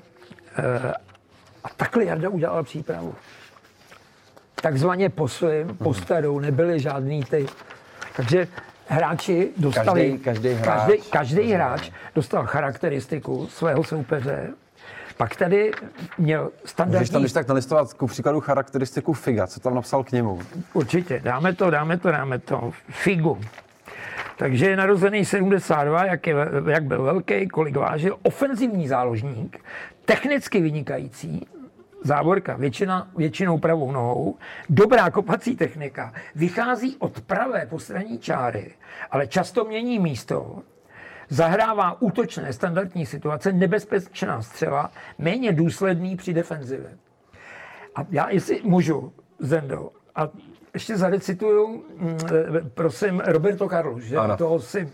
eh, 0.57 0.93
a 1.65 1.69
takhle 1.77 2.05
Jarda 2.05 2.29
udělal 2.29 2.63
přípravu 2.63 3.15
takzvaně 4.65 5.09
po 5.09 5.29
svým, 5.29 5.77
po 5.79 5.95
starou, 5.95 6.39
nebyly 6.39 6.81
žádný 6.81 7.25
ty. 7.25 7.47
Takže 8.17 8.49
hráči 8.89 9.51
dostali, 9.57 10.19
každý, 10.19 10.25
každý, 10.25 10.49
hráč, 10.49 10.81
každý, 10.87 11.11
každý 11.11 11.53
hráč 11.53 11.91
dostal 12.15 12.47
charakteristiku 12.47 13.47
svého 13.47 13.85
soupeře, 13.85 14.51
pak 15.17 15.37
tady 15.37 15.73
měl 16.19 16.51
standardní... 16.65 16.99
Můžeš 16.99 17.11
tam 17.11 17.23
když 17.23 17.33
tak 17.33 17.49
nalistovat 17.49 17.93
ku 17.93 18.07
příkladu 18.07 18.41
charakteristiku 18.41 19.13
Figa, 19.13 19.47
co 19.47 19.61
tam 19.61 19.75
napsal 19.75 20.05
k 20.05 20.13
němu? 20.13 20.41
Určitě, 20.73 21.21
dáme 21.25 21.53
to, 21.55 21.71
dáme 21.71 21.99
to, 21.99 22.11
dáme 22.11 22.39
to. 22.39 22.73
Figu. 22.89 23.41
Takže 24.37 24.71
je 24.71 24.77
narozený 24.77 25.25
72, 25.25 26.05
jak, 26.05 26.27
je, 26.27 26.35
jak 26.69 26.85
byl 26.85 27.03
velký, 27.03 27.49
kolik 27.49 27.77
vážil, 27.77 28.19
ofenzivní 28.23 28.89
záložník, 28.89 29.59
technicky 30.05 30.61
vynikající, 30.61 31.47
závorka, 32.05 32.57
většina, 32.57 33.11
většinou 33.17 33.59
pravou 33.59 33.93
nohou, 33.93 34.37
dobrá 34.69 35.11
kopací 35.11 35.57
technika, 35.57 36.13
vychází 36.35 36.97
od 36.99 37.21
pravé 37.21 37.67
postranní 37.67 38.19
čáry, 38.19 38.75
ale 39.11 39.27
často 39.27 39.65
mění 39.65 39.99
místo, 39.99 40.63
zahrává 41.29 42.03
útočné 42.03 42.53
standardní 42.53 43.07
situace, 43.07 43.53
nebezpečná 43.53 44.43
střela, 44.43 44.91
méně 45.19 45.53
důsledný 45.53 46.17
při 46.17 46.35
defenzivě. 46.35 46.99
A 47.97 48.07
já, 48.11 48.31
jestli 48.31 48.61
můžu, 48.65 49.13
Zendo, 49.39 49.91
a 50.15 50.29
ještě 50.75 50.97
zarecituju, 50.97 51.85
mm, 51.97 52.19
prosím, 52.75 53.21
Roberto 53.21 53.69
Carlos, 53.69 54.03
že 54.03 54.17
ano. 54.17 54.37
toho 54.37 54.61
si 54.61 54.89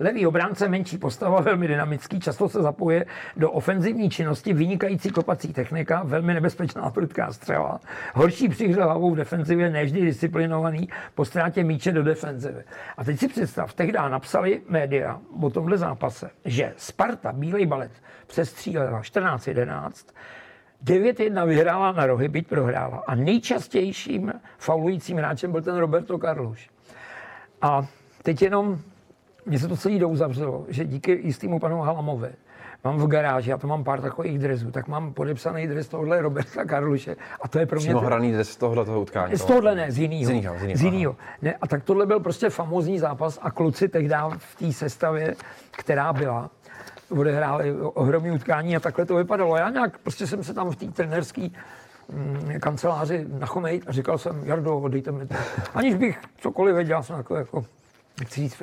Levý 0.00 0.26
obránce, 0.26 0.68
menší 0.68 0.98
postava, 0.98 1.40
velmi 1.40 1.68
dynamický, 1.68 2.20
často 2.20 2.48
se 2.48 2.62
zapoje 2.62 3.06
do 3.36 3.50
ofenzivní 3.50 4.10
činnosti, 4.10 4.52
vynikající 4.52 5.10
kopací 5.10 5.52
technika, 5.52 6.02
velmi 6.04 6.34
nebezpečná 6.34 6.90
prudká 6.90 7.32
střela, 7.32 7.80
horší 8.14 8.48
přihře 8.48 8.82
hlavou 8.82 9.10
v 9.10 9.16
defenzivě, 9.16 9.70
neždy 9.70 10.00
disciplinovaný 10.00 10.88
po 11.14 11.24
ztrátě 11.24 11.64
míče 11.64 11.92
do 11.92 12.02
defenzivy. 12.02 12.64
A 12.96 13.04
teď 13.04 13.18
si 13.18 13.28
představ, 13.28 13.74
tehdy 13.74 13.92
napsali 13.92 14.62
média 14.68 15.20
o 15.42 15.50
tomhle 15.50 15.78
zápase, 15.78 16.30
že 16.44 16.74
Sparta, 16.76 17.32
Bílej 17.32 17.66
balet, 17.66 17.92
přestřílela 18.26 19.00
14-11, 19.00 19.90
9-1 20.84 21.46
vyhrála 21.46 21.92
na 21.92 22.06
rohy, 22.06 22.28
byť 22.28 22.46
prohrála. 22.46 23.02
A 23.06 23.14
nejčastějším 23.14 24.32
faulujícím 24.58 25.16
hráčem 25.16 25.52
byl 25.52 25.62
ten 25.62 25.76
Roberto 25.76 26.18
Carlos. 26.18 26.58
A 27.62 27.86
teď 28.22 28.42
jenom 28.42 28.78
mně 29.48 29.58
se 29.58 29.68
to 29.68 29.76
celý 29.76 29.98
douzavřelo, 29.98 30.64
že 30.68 30.84
díky 30.84 31.20
jistému 31.24 31.58
panu 31.58 31.80
Halamovi 31.80 32.28
mám 32.84 32.96
v 32.98 33.06
garáži, 33.06 33.50
já 33.50 33.58
to 33.58 33.66
mám 33.66 33.84
pár 33.84 34.00
takových 34.00 34.38
drezů, 34.38 34.70
tak 34.70 34.88
mám 34.88 35.12
podepsaný 35.12 35.66
dres 35.66 35.88
tohle 35.88 36.22
Roberta 36.22 36.64
Karluše. 36.64 37.16
A 37.42 37.48
to 37.48 37.58
je 37.58 37.66
pro 37.66 37.80
mě... 37.80 37.86
Přímo 37.88 38.00
hraný 38.00 38.32
dres 38.32 38.50
z 38.50 38.56
tohle 38.56 38.84
toho 38.84 39.00
utkání. 39.00 39.36
Z 39.36 39.44
tohle 39.44 39.74
ne, 39.74 39.92
z 39.92 39.98
jiného. 39.98 40.24
Z 40.24 40.30
jiného. 40.30 40.56
Z 40.74 40.82
jiného. 40.82 41.16
Ne, 41.42 41.54
a 41.60 41.66
tak 41.66 41.84
tohle 41.84 42.06
byl 42.06 42.20
prostě 42.20 42.50
famózní 42.50 42.98
zápas 42.98 43.38
a 43.42 43.50
kluci 43.50 43.88
tehdy 43.88 44.14
v 44.38 44.56
té 44.56 44.72
sestavě, 44.72 45.34
která 45.70 46.12
byla, 46.12 46.50
odehráli 47.10 47.80
ohromné 47.80 48.32
utkání 48.32 48.76
a 48.76 48.80
takhle 48.80 49.04
to 49.04 49.16
vypadalo. 49.16 49.56
Já 49.56 49.70
nějak, 49.70 49.98
prostě 49.98 50.26
jsem 50.26 50.44
se 50.44 50.54
tam 50.54 50.70
v 50.70 50.76
té 50.76 50.86
trenerské 50.86 51.48
mm, 52.12 52.60
kanceláři 52.60 53.26
nachomejt 53.38 53.84
a 53.86 53.92
říkal 53.92 54.18
jsem, 54.18 54.40
Jardo, 54.44 54.88
dejte 54.88 55.12
mi 55.12 55.26
to. 55.26 55.34
Aniž 55.74 55.94
bych 55.94 56.18
cokoliv 56.38 56.74
věděl, 56.74 57.02
jsem 57.02 57.16
jako, 57.16 57.36
jako 57.36 57.64
chci 58.24 58.40
říct, 58.40 58.62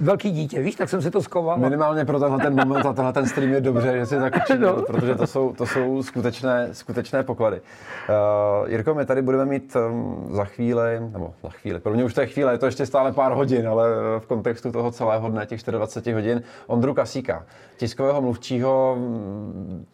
velký 0.00 0.30
dítě, 0.30 0.62
víš, 0.62 0.74
tak 0.74 0.88
jsem 0.88 1.02
se 1.02 1.10
to 1.10 1.22
skoval. 1.22 1.58
Minimálně 1.58 2.04
pro 2.04 2.20
tenhle 2.20 2.38
ten 2.38 2.54
moment 2.54 2.86
a 2.86 2.92
tenhle 2.92 3.12
ten 3.12 3.26
stream 3.26 3.52
je 3.52 3.60
dobře, 3.60 3.98
že 3.98 4.06
si 4.06 4.18
tak 4.18 4.36
učinil, 4.44 4.76
no. 4.76 4.82
protože 4.82 5.14
to 5.14 5.26
jsou, 5.26 5.52
to 5.52 5.66
jsou 5.66 6.02
skutečné, 6.02 6.68
skutečné 6.72 7.22
poklady. 7.22 7.60
Uh, 7.60 8.70
Jirko, 8.70 8.94
my 8.94 9.06
tady 9.06 9.22
budeme 9.22 9.44
mít 9.44 9.76
um, 9.76 10.28
za 10.30 10.44
chvíli, 10.44 11.00
nebo 11.12 11.34
za 11.42 11.48
chvíli, 11.48 11.80
pro 11.80 11.92
mě 11.92 12.04
už 12.04 12.14
to 12.14 12.20
je 12.20 12.26
chvíle, 12.26 12.52
je 12.52 12.58
to 12.58 12.66
ještě 12.66 12.86
stále 12.86 13.12
pár 13.12 13.32
hodin, 13.32 13.68
ale 13.68 13.88
v 14.18 14.26
kontextu 14.26 14.72
toho 14.72 14.90
celého 14.90 15.30
dne, 15.30 15.46
těch 15.46 15.62
24 15.62 16.14
hodin, 16.14 16.42
Ondru 16.66 16.94
Kasíka, 16.94 17.46
tiskového 17.76 18.20
mluvčího, 18.22 18.96
mm, 18.98 19.86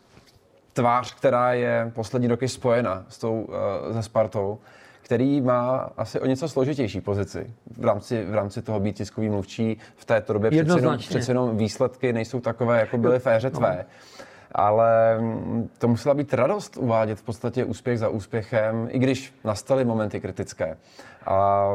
tvář, 0.72 1.14
která 1.14 1.52
je 1.52 1.92
poslední 1.94 2.28
roky 2.28 2.48
spojena 2.48 3.04
s 3.08 3.18
tou, 3.18 3.42
uh, 3.42 3.94
se 3.94 4.02
Spartou 4.02 4.58
který 5.02 5.40
má 5.40 5.90
asi 5.96 6.20
o 6.20 6.26
něco 6.26 6.48
složitější 6.48 7.00
pozici 7.00 7.54
v 7.78 7.84
rámci, 7.84 8.24
v 8.24 8.34
rámci 8.34 8.62
toho 8.62 8.80
být 8.80 8.96
tiskový 8.96 9.28
mluvčí 9.28 9.78
v 9.96 10.04
této 10.04 10.32
době. 10.32 10.50
Přece 10.50 10.78
jenom, 10.78 10.98
přece 10.98 11.30
jenom 11.30 11.56
výsledky 11.56 12.12
nejsou 12.12 12.40
takové, 12.40 12.80
jako 12.80 12.98
byly 12.98 13.18
v 13.18 13.26
éře 13.26 13.50
tvé. 13.50 13.76
No. 13.78 14.24
Ale 14.54 15.18
mm, 15.20 15.68
to 15.78 15.88
musela 15.88 16.14
být 16.14 16.34
radost 16.34 16.76
uvádět 16.76 17.18
v 17.18 17.22
podstatě 17.22 17.64
úspěch 17.64 17.98
za 17.98 18.08
úspěchem, 18.08 18.88
i 18.90 18.98
když 18.98 19.34
nastaly 19.44 19.84
momenty 19.84 20.20
kritické. 20.20 20.76
A 21.26 21.66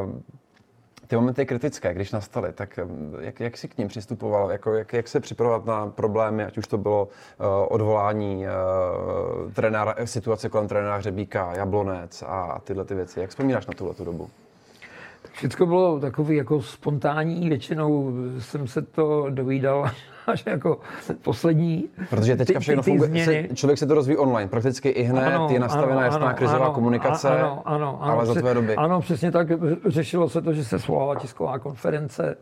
ty 1.08 1.16
momenty 1.16 1.46
kritické, 1.46 1.94
když 1.94 2.12
nastaly, 2.12 2.52
tak 2.52 2.78
jak, 3.20 3.40
jak 3.40 3.56
jsi 3.56 3.68
k 3.68 3.78
ním 3.78 3.88
přistupoval? 3.88 4.50
Jako, 4.50 4.74
jak, 4.74 4.92
jak 4.92 5.08
se 5.08 5.20
připravovat 5.20 5.64
na 5.64 5.86
problémy, 5.86 6.44
ať 6.44 6.58
už 6.58 6.66
to 6.66 6.78
bylo 6.78 7.04
uh, 7.04 7.46
odvolání 7.68 8.44
uh, 8.46 9.52
trenéra, 9.52 9.94
situace 10.04 10.48
kolem 10.48 10.68
trenéra 10.68 10.96
Hřebíka, 10.96 11.52
Jablonec 11.54 12.22
a, 12.22 12.26
a 12.26 12.58
tyhle 12.58 12.84
ty 12.84 12.94
věci. 12.94 13.20
Jak 13.20 13.30
vzpomínáš 13.30 13.66
na 13.66 13.74
tuhle 13.74 13.94
tu 13.94 14.04
dobu? 14.04 14.30
Všechno 15.32 15.66
bylo 15.66 16.00
takový 16.00 16.36
jako 16.36 16.62
spontánní, 16.62 17.48
většinou 17.48 18.12
jsem 18.38 18.66
se 18.66 18.82
to 18.82 19.26
dovídal 19.30 19.90
až 20.26 20.44
jako 20.46 20.80
poslední 21.22 21.88
Protože 22.10 22.36
teďka 22.36 22.60
všechno 22.60 22.82
ty, 22.82 22.90
ty 22.90 22.98
funguje, 22.98 23.24
se, 23.24 23.56
člověk 23.56 23.78
se 23.78 23.86
to 23.86 23.94
rozvíjí 23.94 24.16
online, 24.16 24.48
prakticky 24.48 24.88
i 24.88 25.02
hned 25.02 25.22
ano, 25.22 25.48
je 25.50 25.60
nastavená 25.60 26.04
jasná 26.04 26.26
ano, 26.26 26.36
krizová 26.36 26.64
ano, 26.64 26.74
komunikace, 26.74 27.28
ano, 27.28 27.62
ano, 27.64 27.98
ano, 28.02 28.12
ale 28.12 28.26
za 28.26 28.34
tvé 28.34 28.54
doby. 28.54 28.76
Ano, 28.76 29.00
přesně 29.00 29.32
tak, 29.32 29.48
řešilo 29.86 30.28
se 30.28 30.42
to, 30.42 30.52
že 30.52 30.64
se 30.64 30.78
svolala 30.78 31.14
tisková 31.14 31.58
konference 31.58 32.36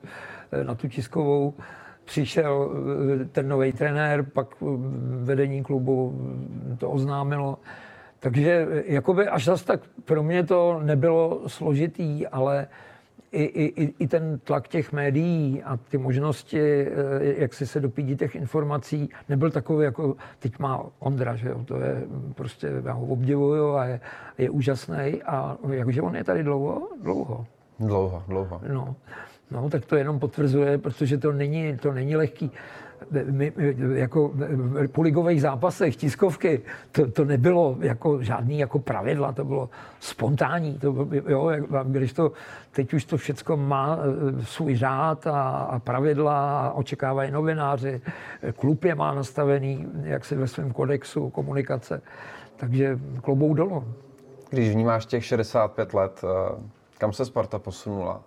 eh, 0.53 0.65
na 0.65 0.75
tu 0.75 0.89
tiskovou, 0.89 1.55
přišel 2.05 2.71
eh, 3.21 3.25
ten 3.25 3.49
nový 3.49 3.73
trenér, 3.73 4.23
pak 4.23 4.47
eh, 4.63 4.65
vedení 5.23 5.63
klubu 5.63 6.21
to 6.79 6.91
oznámilo, 6.91 7.59
takže 8.27 8.67
jakoby 8.87 9.29
až 9.29 9.45
zase 9.45 9.65
tak 9.65 9.81
pro 10.05 10.23
mě 10.23 10.45
to 10.45 10.81
nebylo 10.83 11.43
složitý, 11.47 12.27
ale 12.27 12.67
i, 13.33 13.43
i, 13.43 13.95
i 13.99 14.09
ten 14.09 14.39
tlak 14.45 14.69
těch 14.69 14.93
médií 14.93 15.63
a 15.63 15.77
ty 15.77 15.99
možnosti, 15.99 16.61
eh, 16.61 16.91
jak 17.21 17.55
si 17.55 17.67
se 17.67 17.81
dopídí 17.81 18.17
těch 18.17 18.35
informací, 18.35 19.11
nebyl 19.29 19.51
takový, 19.51 19.85
jako 19.85 20.17
teď 20.39 20.59
má 20.59 20.87
Ondra, 20.99 21.37
že 21.37 21.49
jo? 21.49 21.65
to 21.65 21.77
je 21.77 22.03
prostě, 22.35 22.73
já 22.85 22.93
ho 22.93 23.07
obdivuju 23.07 23.75
a 23.75 23.85
je, 23.85 24.01
je 24.39 24.51
úžasný 24.51 25.23
a 25.27 25.57
jakže 25.71 26.03
on 26.03 26.17
je 26.17 26.25
tady 26.25 26.43
dlouho? 26.43 26.89
Dlouho. 27.03 27.47
Dlouho, 27.79 28.23
dlouho. 28.29 28.61
No, 28.73 28.97
no, 29.51 29.71
tak 29.71 29.87
to 29.87 29.97
jenom 29.97 30.19
potvrzuje, 30.19 30.79
protože 30.79 31.19
to 31.19 31.33
není, 31.33 31.77
to 31.77 31.93
není 31.93 32.17
lehký 32.17 32.51
jako 33.95 34.33
po 34.93 35.03
ligových 35.03 35.41
zápasech, 35.43 35.97
tiskovky, 35.97 36.61
to, 36.93 37.11
to 37.11 37.25
nebylo 37.25 37.77
jako 37.81 38.23
žádný 38.23 38.59
jako 38.59 38.79
pravidla, 38.79 39.33
to 39.33 39.45
bylo 39.45 39.71
spontánní. 40.01 40.79
To, 40.79 41.09
jo, 41.29 41.51
když 41.85 42.13
to, 42.13 42.33
teď 42.73 42.95
už 42.95 43.05
to 43.05 43.17
všechno 43.17 43.57
má 43.57 43.99
eh, 43.99 44.45
svůj 44.45 44.77
řád 44.77 45.27
a, 45.27 45.51
a 45.51 45.79
pravidla 45.79 46.61
a 46.61 46.73
očekávají 46.73 47.31
novináři. 47.31 48.01
Klub 48.57 48.85
je 48.85 48.95
má 48.95 49.15
nastavený, 49.15 49.87
jak 50.03 50.25
se 50.25 50.37
ve 50.37 50.47
svém 50.47 50.73
kodexu 50.73 51.31
komunikace. 51.31 52.03
Takže 52.57 52.99
klobou 53.23 53.55
dolů. 53.55 53.85
Když 54.51 54.71
vnímáš 54.71 55.07
těch 55.07 55.25
65 55.25 55.95
let, 55.95 56.25
eh, 56.25 56.77
kam 56.99 57.13
se 57.13 57.25
Sparta 57.25 57.59
posunula? 57.59 58.23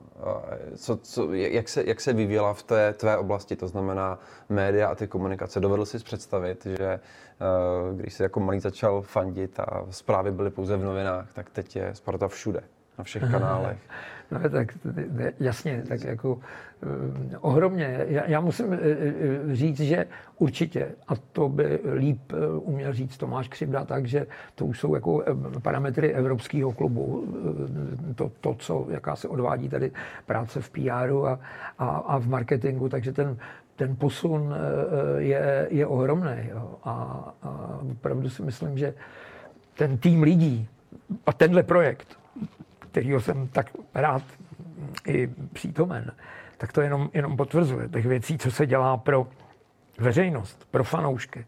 Co, 0.75 0.97
co, 0.97 1.33
jak, 1.33 1.69
se, 1.69 1.83
jak 1.87 2.01
se 2.01 2.13
vyvíjela 2.13 2.53
v 2.53 2.63
té 2.63 2.93
tvé 2.93 3.17
oblasti, 3.17 3.55
to 3.55 3.67
znamená 3.67 4.19
média 4.49 4.87
a 4.89 4.95
ty 4.95 5.07
komunikace? 5.07 5.59
Dovedl 5.59 5.85
jsi 5.85 5.99
představit, 5.99 6.65
že 6.65 6.85
eh, 6.89 6.99
když 7.95 8.13
jsi 8.13 8.23
jako 8.23 8.39
malý 8.39 8.59
začal 8.59 9.01
fandit 9.01 9.59
a 9.59 9.85
zprávy 9.89 10.31
byly 10.31 10.49
pouze 10.49 10.77
v 10.77 10.83
novinách, 10.83 11.33
tak 11.33 11.49
teď 11.49 11.75
je 11.75 11.95
Sparta 11.95 12.27
všude, 12.27 12.63
na 12.99 13.03
všech 13.03 13.23
kanálech. 13.31 13.77
No 14.31 14.49
tak 14.49 14.77
jasně, 15.39 15.83
tak 15.87 16.03
jako 16.03 16.33
uh, 16.33 16.41
ohromně. 17.39 18.05
Já, 18.07 18.25
já 18.25 18.41
musím 18.41 18.65
uh, 18.67 18.77
říct, 19.51 19.79
že 19.79 20.05
určitě, 20.37 20.87
a 21.07 21.15
to 21.15 21.49
by 21.49 21.79
líp 21.95 22.33
uměl 22.59 22.93
říct 22.93 23.17
Tomáš 23.17 23.47
Křivda, 23.47 23.85
takže 23.85 24.27
to 24.55 24.65
už 24.65 24.79
jsou 24.79 24.95
jako 24.95 25.23
parametry 25.61 26.13
evropského 26.13 26.71
klubu. 26.71 27.27
To, 28.15 28.31
to, 28.41 28.53
co, 28.53 28.87
jaká 28.89 29.15
se 29.15 29.27
odvádí 29.27 29.69
tady 29.69 29.91
práce 30.25 30.61
v 30.61 30.69
PR 30.69 31.09
a, 31.27 31.39
a, 31.79 31.87
a 31.87 32.19
v 32.19 32.27
marketingu, 32.27 32.89
takže 32.89 33.13
ten, 33.13 33.37
ten 33.75 33.95
posun 33.95 34.55
je, 35.17 35.67
je 35.69 35.87
ohromný. 35.87 36.49
Jo. 36.51 36.75
A, 36.83 36.93
a 37.43 37.79
opravdu 37.91 38.29
si 38.29 38.43
myslím, 38.43 38.77
že 38.77 38.93
ten 39.77 39.97
tým 39.97 40.23
lidí 40.23 40.67
a 41.25 41.33
tenhle 41.33 41.63
projekt 41.63 42.19
kterého 42.91 43.21
jsem 43.21 43.47
tak 43.47 43.69
rád 43.93 44.23
i 45.07 45.29
přítomen, 45.53 46.11
tak 46.57 46.71
to 46.71 46.81
jenom, 46.81 47.09
jenom 47.13 47.37
potvrzuje 47.37 47.89
těch 47.89 48.05
věcí, 48.05 48.37
co 48.37 48.51
se 48.51 48.65
dělá 48.65 48.97
pro 48.97 49.27
veřejnost, 49.99 50.67
pro 50.71 50.83
fanoušky. 50.83 51.45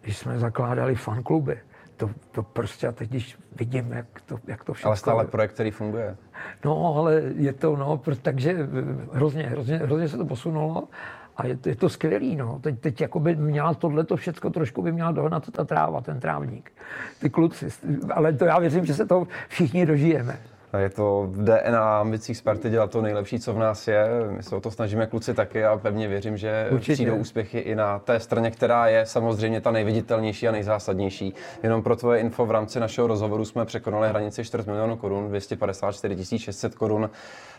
Když 0.00 0.18
jsme 0.18 0.38
zakládali 0.38 0.94
fankluby, 0.94 1.60
to, 1.96 2.10
to 2.30 2.42
prostě, 2.42 2.88
a 2.88 2.92
teď 2.92 3.10
když 3.10 3.38
vidím, 3.56 3.92
jak 3.92 4.06
to, 4.26 4.38
jak 4.46 4.64
to 4.64 4.72
všechno... 4.72 4.88
Ale 4.88 4.96
stále 4.96 5.24
projekt, 5.26 5.52
který 5.52 5.70
funguje. 5.70 6.16
No, 6.64 6.96
ale 6.96 7.22
je 7.36 7.52
to, 7.52 7.76
no, 7.76 8.00
takže 8.22 8.68
hrozně, 9.12 9.42
hrozně, 9.42 9.76
hrozně 9.76 10.08
se 10.08 10.16
to 10.16 10.24
posunulo 10.26 10.88
a 11.36 11.46
je 11.46 11.56
to, 11.56 11.68
je 11.68 11.76
to 11.76 11.88
skvělý, 11.88 12.36
no. 12.36 12.58
Teď, 12.62 12.80
teď 12.80 13.00
jako 13.00 13.20
by 13.20 13.36
měla 13.36 13.74
tohleto 13.74 14.16
všechno, 14.16 14.50
trošku 14.50 14.82
by 14.82 14.92
měla 14.92 15.12
dohnat 15.12 15.50
ta 15.50 15.64
tráva, 15.64 16.00
ten 16.00 16.20
trávník, 16.20 16.72
ty 17.20 17.30
kluci. 17.30 17.68
Ale 18.14 18.32
to 18.32 18.44
já 18.44 18.58
věřím, 18.58 18.86
že 18.86 18.94
se 18.94 19.06
to 19.06 19.26
všichni 19.48 19.86
dožijeme. 19.86 20.38
Je 20.78 20.90
to 20.90 21.28
v 21.30 21.44
DNA 21.44 22.00
ambicích 22.00 22.36
Sparty 22.36 22.70
dělat 22.70 22.90
to 22.90 23.02
nejlepší, 23.02 23.38
co 23.38 23.52
v 23.52 23.58
nás 23.58 23.88
je. 23.88 24.06
My 24.30 24.42
se 24.42 24.56
o 24.56 24.60
to 24.60 24.70
snažíme 24.70 25.06
kluci 25.06 25.34
taky 25.34 25.64
a 25.64 25.76
pevně 25.76 26.08
věřím, 26.08 26.36
že 26.36 26.68
Určitě. 26.70 26.92
přijdou 26.92 27.16
úspěchy 27.16 27.58
i 27.58 27.74
na 27.74 27.98
té 27.98 28.20
straně, 28.20 28.50
která 28.50 28.86
je 28.86 29.06
samozřejmě 29.06 29.60
ta 29.60 29.70
nejviditelnější 29.70 30.48
a 30.48 30.52
nejzásadnější. 30.52 31.34
Jenom 31.62 31.82
pro 31.82 31.96
tvoje 31.96 32.20
info 32.20 32.46
v 32.46 32.50
rámci 32.50 32.80
našeho 32.80 33.06
rozhovoru 33.06 33.44
jsme 33.44 33.64
překonali 33.64 34.08
hranici 34.08 34.44
4 34.44 34.70
milionů 34.70 34.96
korun, 34.96 35.28
254 35.28 36.38
600 36.38 36.74
korun. 36.74 37.10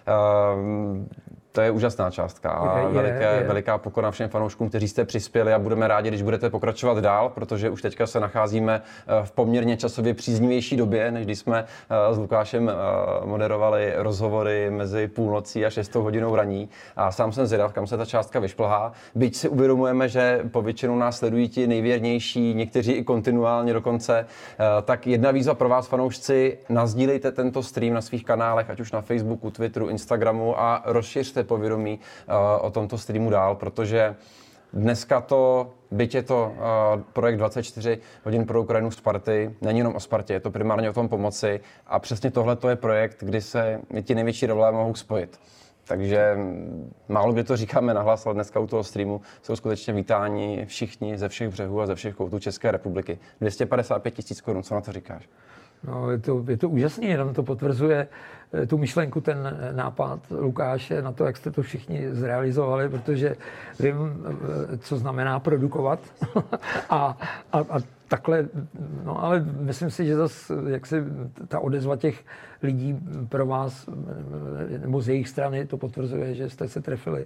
Um, 0.07 1.07
to 1.53 1.61
je 1.61 1.71
úžasná 1.71 2.11
částka 2.11 2.49
a 2.49 2.79
je, 2.79 2.87
veliké, 2.87 3.35
je. 3.35 3.43
veliká 3.47 3.77
pokora 3.77 4.11
všem 4.11 4.29
fanouškům, 4.29 4.69
kteří 4.69 4.87
jste 4.87 5.05
přispěli 5.05 5.53
a 5.53 5.59
budeme 5.59 5.87
rádi, 5.87 6.09
když 6.09 6.21
budete 6.21 6.49
pokračovat 6.49 6.97
dál, 6.97 7.29
protože 7.29 7.69
už 7.69 7.81
teďka 7.81 8.07
se 8.07 8.19
nacházíme 8.19 8.81
eh, 8.81 9.25
v 9.25 9.31
poměrně 9.31 9.77
časově 9.77 10.13
příznivější 10.13 10.77
době, 10.77 11.11
než 11.11 11.25
když 11.25 11.39
jsme 11.39 11.65
eh, 11.89 12.13
s 12.15 12.17
Lukášem 12.17 12.69
eh, 12.69 12.73
moderovali 13.25 13.93
rozhovory 13.95 14.69
mezi 14.69 15.07
půlnocí 15.07 15.65
a 15.65 15.69
6 15.69 15.95
hodinou 15.95 16.35
raní. 16.35 16.69
A 16.95 17.11
sám 17.11 17.31
jsem 17.31 17.45
zvědav, 17.45 17.73
kam 17.73 17.87
se 17.87 17.97
ta 17.97 18.05
částka 18.05 18.39
vyšplhá. 18.39 18.91
Byť 19.15 19.35
si 19.35 19.49
uvědomujeme, 19.49 20.09
že 20.09 20.41
po 20.51 20.61
většinu 20.61 20.95
nás 20.95 21.17
sledují 21.17 21.49
ti 21.49 21.67
nejvěrnější, 21.67 22.53
někteří 22.53 22.91
i 22.91 23.03
kontinuálně 23.03 23.73
dokonce, 23.73 24.25
tak 24.83 25.07
jedna 25.07 25.31
výzva 25.31 25.53
pro 25.53 25.69
vás, 25.69 25.87
fanoušci, 25.87 26.57
nazdílejte 26.69 27.31
tento 27.31 27.63
stream 27.63 27.93
na 27.93 28.01
svých 28.01 28.25
kanálech, 28.25 28.69
ať 28.69 28.79
už 28.79 28.91
na 28.91 29.01
Facebooku, 29.01 29.51
Twitteru, 29.51 29.89
Instagramu 29.93 30.59
a 30.59 30.81
rozšiřte 30.85 31.43
povědomí 31.43 31.99
uh, 31.99 32.35
o 32.65 32.71
tomto 32.71 32.97
streamu 32.97 33.29
dál, 33.29 33.55
protože 33.55 34.15
Dneska 34.73 35.21
to, 35.21 35.73
byť 35.91 36.15
je 36.15 36.23
to 36.23 36.53
uh, 36.55 37.01
projekt 37.13 37.37
24 37.37 37.99
hodin 38.25 38.45
pro 38.45 38.61
Ukrajinu 38.61 38.91
Sparty, 38.91 39.55
není 39.61 39.77
jenom 39.77 39.95
o 39.95 39.99
Spartě, 39.99 40.33
je 40.33 40.39
to 40.39 40.51
primárně 40.51 40.89
o 40.89 40.93
tom 40.93 41.09
pomoci 41.09 41.59
a 41.87 41.99
přesně 41.99 42.31
tohle 42.31 42.55
to 42.55 42.69
je 42.69 42.75
projekt, 42.75 43.23
kdy 43.23 43.41
se 43.41 43.81
ti 44.01 44.15
největší 44.15 44.45
rivalé 44.45 44.71
mohou 44.71 44.95
spojit. 44.95 45.39
Takže 45.83 46.37
málo 47.07 47.33
kdy 47.33 47.43
to 47.43 47.57
říkáme 47.57 47.93
nahlas, 47.93 48.25
ale 48.25 48.33
dneska 48.33 48.59
u 48.59 48.67
toho 48.67 48.83
streamu 48.83 49.21
jsou 49.41 49.55
skutečně 49.55 49.93
vítáni 49.93 50.65
všichni 50.65 51.17
ze 51.17 51.29
všech 51.29 51.49
břehů 51.49 51.81
a 51.81 51.85
ze 51.85 51.95
všech 51.95 52.15
koutů 52.15 52.39
České 52.39 52.71
republiky. 52.71 53.19
255 53.41 54.11
tisíc 54.11 54.41
korun, 54.41 54.63
co 54.63 54.75
na 54.75 54.81
to 54.81 54.91
říkáš? 54.91 55.29
No, 55.87 56.11
je 56.11 56.19
to, 56.19 56.45
je 56.47 56.57
to 56.57 56.69
úžasné, 56.69 57.05
jenom 57.05 57.33
to 57.33 57.43
potvrzuje 57.43 58.07
eh, 58.53 58.65
tu 58.65 58.77
myšlenku, 58.77 59.21
ten 59.21 59.57
nápad 59.71 60.19
Lukáše 60.31 61.01
na 61.01 61.11
to, 61.11 61.25
jak 61.25 61.37
jste 61.37 61.51
to 61.51 61.61
všichni 61.61 62.15
zrealizovali, 62.15 62.89
protože 62.89 63.35
vím, 63.79 63.97
eh, 63.97 64.77
co 64.77 64.97
znamená 64.97 65.39
produkovat. 65.39 65.99
A, 66.89 67.17
a, 67.51 67.57
a 67.59 67.79
takhle, 68.07 68.45
no 69.03 69.23
ale 69.23 69.45
myslím 69.59 69.91
si, 69.91 70.05
že 70.05 70.15
zase, 70.15 70.53
jak 70.67 70.85
se 70.85 71.05
ta 71.47 71.59
odezva 71.59 71.95
těch 71.95 72.23
lidí 72.63 72.99
pro 73.29 73.45
vás, 73.45 73.89
nebo 74.77 75.01
z 75.01 75.09
jejich 75.09 75.29
strany, 75.29 75.65
to 75.65 75.77
potvrzuje, 75.77 76.35
že 76.35 76.49
jste 76.49 76.67
se 76.67 76.81
trefili 76.81 77.25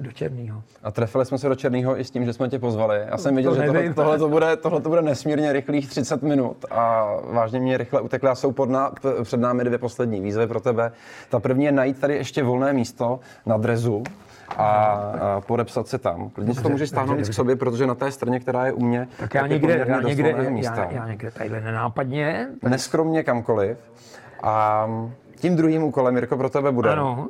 do 0.00 0.12
Černého. 0.12 0.62
A 0.82 0.90
trefili 0.90 1.26
jsme 1.26 1.38
se 1.38 1.48
do 1.48 1.54
Černého 1.54 2.00
i 2.00 2.04
s 2.04 2.10
tím, 2.10 2.24
že 2.24 2.32
jsme 2.32 2.48
tě 2.48 2.58
pozvali. 2.58 3.00
Já 3.06 3.18
jsem 3.18 3.36
viděl, 3.36 3.54
to 3.54 3.60
že 3.60 3.66
tohle, 3.66 3.94
tohle, 3.94 4.18
to 4.18 4.28
bude, 4.28 4.56
tohle 4.56 4.80
to 4.80 4.88
bude 4.88 5.02
nesmírně 5.02 5.52
rychlých 5.52 5.88
30 5.88 6.22
minut 6.22 6.64
a 6.70 7.06
vážně 7.32 7.60
mě 7.60 7.76
rychle 7.76 8.00
utekla. 8.00 8.34
Jsou 8.34 8.52
pod 8.52 8.70
ná, 8.70 8.92
před 9.22 9.40
námi 9.40 9.64
dvě 9.64 9.78
poslední 9.78 10.20
výzvy 10.20 10.46
pro 10.46 10.60
tebe. 10.60 10.92
Ta 11.28 11.40
první 11.40 11.64
je 11.64 11.72
najít 11.72 12.00
tady 12.00 12.14
ještě 12.14 12.42
volné 12.42 12.72
místo 12.72 13.20
na 13.46 13.56
drezu 13.56 14.02
a, 14.56 14.64
a 14.64 15.40
podepsat 15.40 15.88
se 15.88 15.98
tam. 15.98 16.30
Klidně 16.30 16.54
si 16.54 16.62
to 16.62 16.68
můžeš 16.68 16.88
stáhnout 16.88 17.18
k 17.18 17.34
sobě, 17.34 17.56
protože 17.56 17.86
na 17.86 17.94
té 17.94 18.12
straně, 18.12 18.40
která 18.40 18.66
je 18.66 18.72
u 18.72 18.84
mě, 18.84 19.08
tak 19.18 19.34
já 19.34 19.46
někde, 19.46 19.84
já 19.88 20.00
někde, 20.00 20.50
místa. 20.50 20.84
Já, 20.84 20.90
já 20.90 21.06
někde 21.06 21.30
tadyhle 21.30 21.60
nenápadně. 21.60 22.48
Neskromně 22.68 23.22
kamkoliv. 23.22 23.78
A 24.42 24.86
tím 25.36 25.56
druhým 25.56 25.82
úkolem, 25.82 26.14
Mirko, 26.14 26.36
pro 26.36 26.50
tebe 26.50 26.72
bude, 26.72 26.90
ano. 26.90 27.28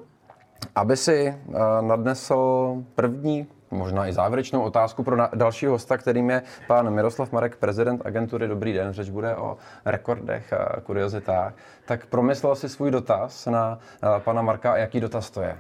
aby 0.75 0.97
si 0.97 1.35
uh, 1.47 1.55
nadnesl 1.81 2.75
první 2.95 3.47
možná 3.71 4.07
i 4.07 4.13
závěrečnou 4.13 4.63
otázku 4.63 5.03
pro 5.03 5.17
dalšího 5.35 5.73
hosta, 5.73 5.97
kterým 5.97 6.31
je 6.31 6.43
pan 6.67 6.91
Miroslav 6.91 7.33
Marek, 7.33 7.57
prezident 7.57 8.03
agentury 8.05 8.49
Dobrý 8.49 8.73
den. 8.73 8.93
Řeč 8.93 9.11
bude 9.11 9.37
o 9.37 9.57
rekordech 9.85 10.53
a 10.53 10.81
kuriozitách. 10.81 11.53
Tak 11.85 12.07
promyslel 12.07 12.55
si 12.55 12.69
svůj 12.69 12.91
dotaz 12.91 13.47
na 13.47 13.79
uh, 14.03 14.09
pana 14.19 14.43
Marka 14.43 14.73
a 14.73 14.77
jaký 14.77 15.01
dotaz 15.01 15.31
to 15.31 15.43
je? 15.43 15.59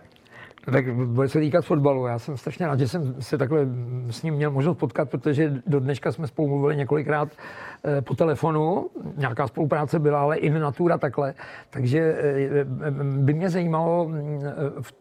Tak 0.72 0.94
bude 0.94 1.28
se 1.28 1.40
týkat 1.40 1.64
fotbalu. 1.64 2.06
Já 2.06 2.18
jsem 2.18 2.36
strašně 2.36 2.66
rád, 2.66 2.78
že 2.78 2.88
jsem 2.88 3.22
se 3.22 3.38
takhle 3.38 3.66
s 4.10 4.22
ním 4.22 4.34
měl 4.34 4.50
možnost 4.50 4.78
potkat, 4.78 5.10
protože 5.10 5.62
do 5.66 5.80
dneška 5.80 6.12
jsme 6.12 6.26
spolu 6.26 6.48
mluvili 6.48 6.76
několikrát 6.76 7.28
eh, 7.84 8.02
po 8.02 8.14
telefonu. 8.14 8.90
Nějaká 9.16 9.46
spolupráce 9.46 9.98
byla, 9.98 10.20
ale 10.20 10.36
i 10.36 10.50
natura 10.50 10.98
takhle. 10.98 11.34
Takže 11.70 12.00
eh, 12.00 12.64
by 13.00 13.34
mě 13.34 13.50
zajímalo 13.50 14.10
eh, 14.12 14.52
v 14.80 14.92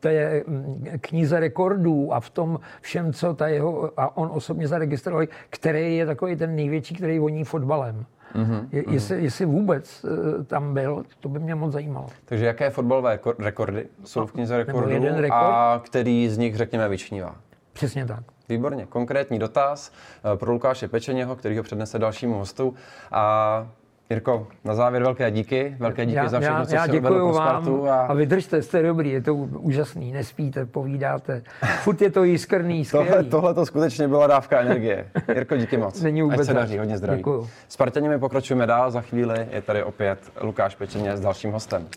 té 0.00 0.42
mm, 0.46 0.84
knize 1.00 1.40
rekordů 1.40 2.12
a 2.12 2.20
v 2.20 2.30
tom 2.30 2.60
všem, 2.80 3.12
co 3.12 3.34
ta 3.34 3.48
jeho, 3.48 3.90
a 3.96 4.16
on 4.16 4.30
osobně 4.32 4.68
zaregistroval, 4.68 5.26
který 5.50 5.96
je 5.96 6.06
takový 6.06 6.36
ten 6.36 6.56
největší, 6.56 6.94
který 6.94 7.18
voní 7.18 7.44
fotbalem. 7.44 8.06
Mm-hmm. 8.34 8.68
Je, 8.72 8.84
jestli, 8.90 9.24
jestli 9.24 9.46
vůbec 9.46 10.04
uh, 10.04 10.44
tam 10.44 10.74
byl, 10.74 11.04
to 11.20 11.28
by 11.28 11.38
mě 11.38 11.54
moc 11.54 11.72
zajímalo. 11.72 12.06
Takže 12.24 12.46
jaké 12.46 12.70
fotbalové 12.70 13.18
rekordy 13.38 13.86
jsou 14.04 14.26
v 14.26 14.32
knize 14.32 14.56
rekordů 14.56 14.90
jeden 14.90 15.14
rekord? 15.14 15.42
a 15.42 15.80
který 15.84 16.28
z 16.28 16.38
nich, 16.38 16.56
řekněme, 16.56 16.88
vyčnívá? 16.88 17.36
Přesně 17.72 18.06
tak. 18.06 18.24
Výborně. 18.48 18.86
Konkrétní 18.86 19.38
dotaz 19.38 19.92
uh, 20.24 20.38
pro 20.38 20.52
Lukáše 20.52 20.88
Pečeněho, 20.88 21.36
který 21.36 21.56
ho 21.56 21.62
přednese 21.62 21.98
dalšímu 21.98 22.34
hostu. 22.34 22.74
A 23.12 23.68
Jirko, 24.10 24.46
na 24.64 24.74
závěr 24.74 25.02
velké 25.02 25.30
díky, 25.30 25.76
velké 25.78 26.06
díky 26.06 26.16
já, 26.16 26.28
za 26.28 26.40
všechno, 26.40 26.58
já, 26.58 26.66
co 26.66 26.74
já 26.74 26.86
děkuji 26.86 27.32
vám 27.32 27.88
a... 27.88 28.00
a 28.00 28.14
vydržte, 28.14 28.62
jste 28.62 28.82
dobrý, 28.82 29.10
je 29.10 29.22
to 29.22 29.34
úžasný, 29.34 30.12
nespíte, 30.12 30.66
povídáte, 30.66 31.42
furt 31.82 32.02
je 32.02 32.10
to 32.10 32.24
jiskrný, 32.24 32.84
skvělý. 32.84 33.06
tohle, 33.08 33.24
tohle 33.24 33.54
to 33.54 33.66
skutečně 33.66 34.08
byla 34.08 34.26
dávka 34.26 34.60
energie. 34.60 35.06
Jirko, 35.34 35.56
díky 35.56 35.76
moc. 35.76 36.02
Není 36.02 36.22
vůbec 36.22 36.40
Ať 36.40 36.46
se 36.46 36.54
daří, 36.54 36.78
hodně 36.78 36.98
zdraví. 36.98 37.18
Děkuju. 37.18 37.48
Spartaně 37.68 38.08
my 38.08 38.18
pokračujeme 38.18 38.66
dál, 38.66 38.90
za 38.90 39.00
chvíli 39.00 39.46
je 39.50 39.62
tady 39.62 39.82
opět 39.82 40.18
Lukáš 40.40 40.74
Pečeně 40.74 41.16
s 41.16 41.20
dalším 41.20 41.52
hostem. 41.52 41.88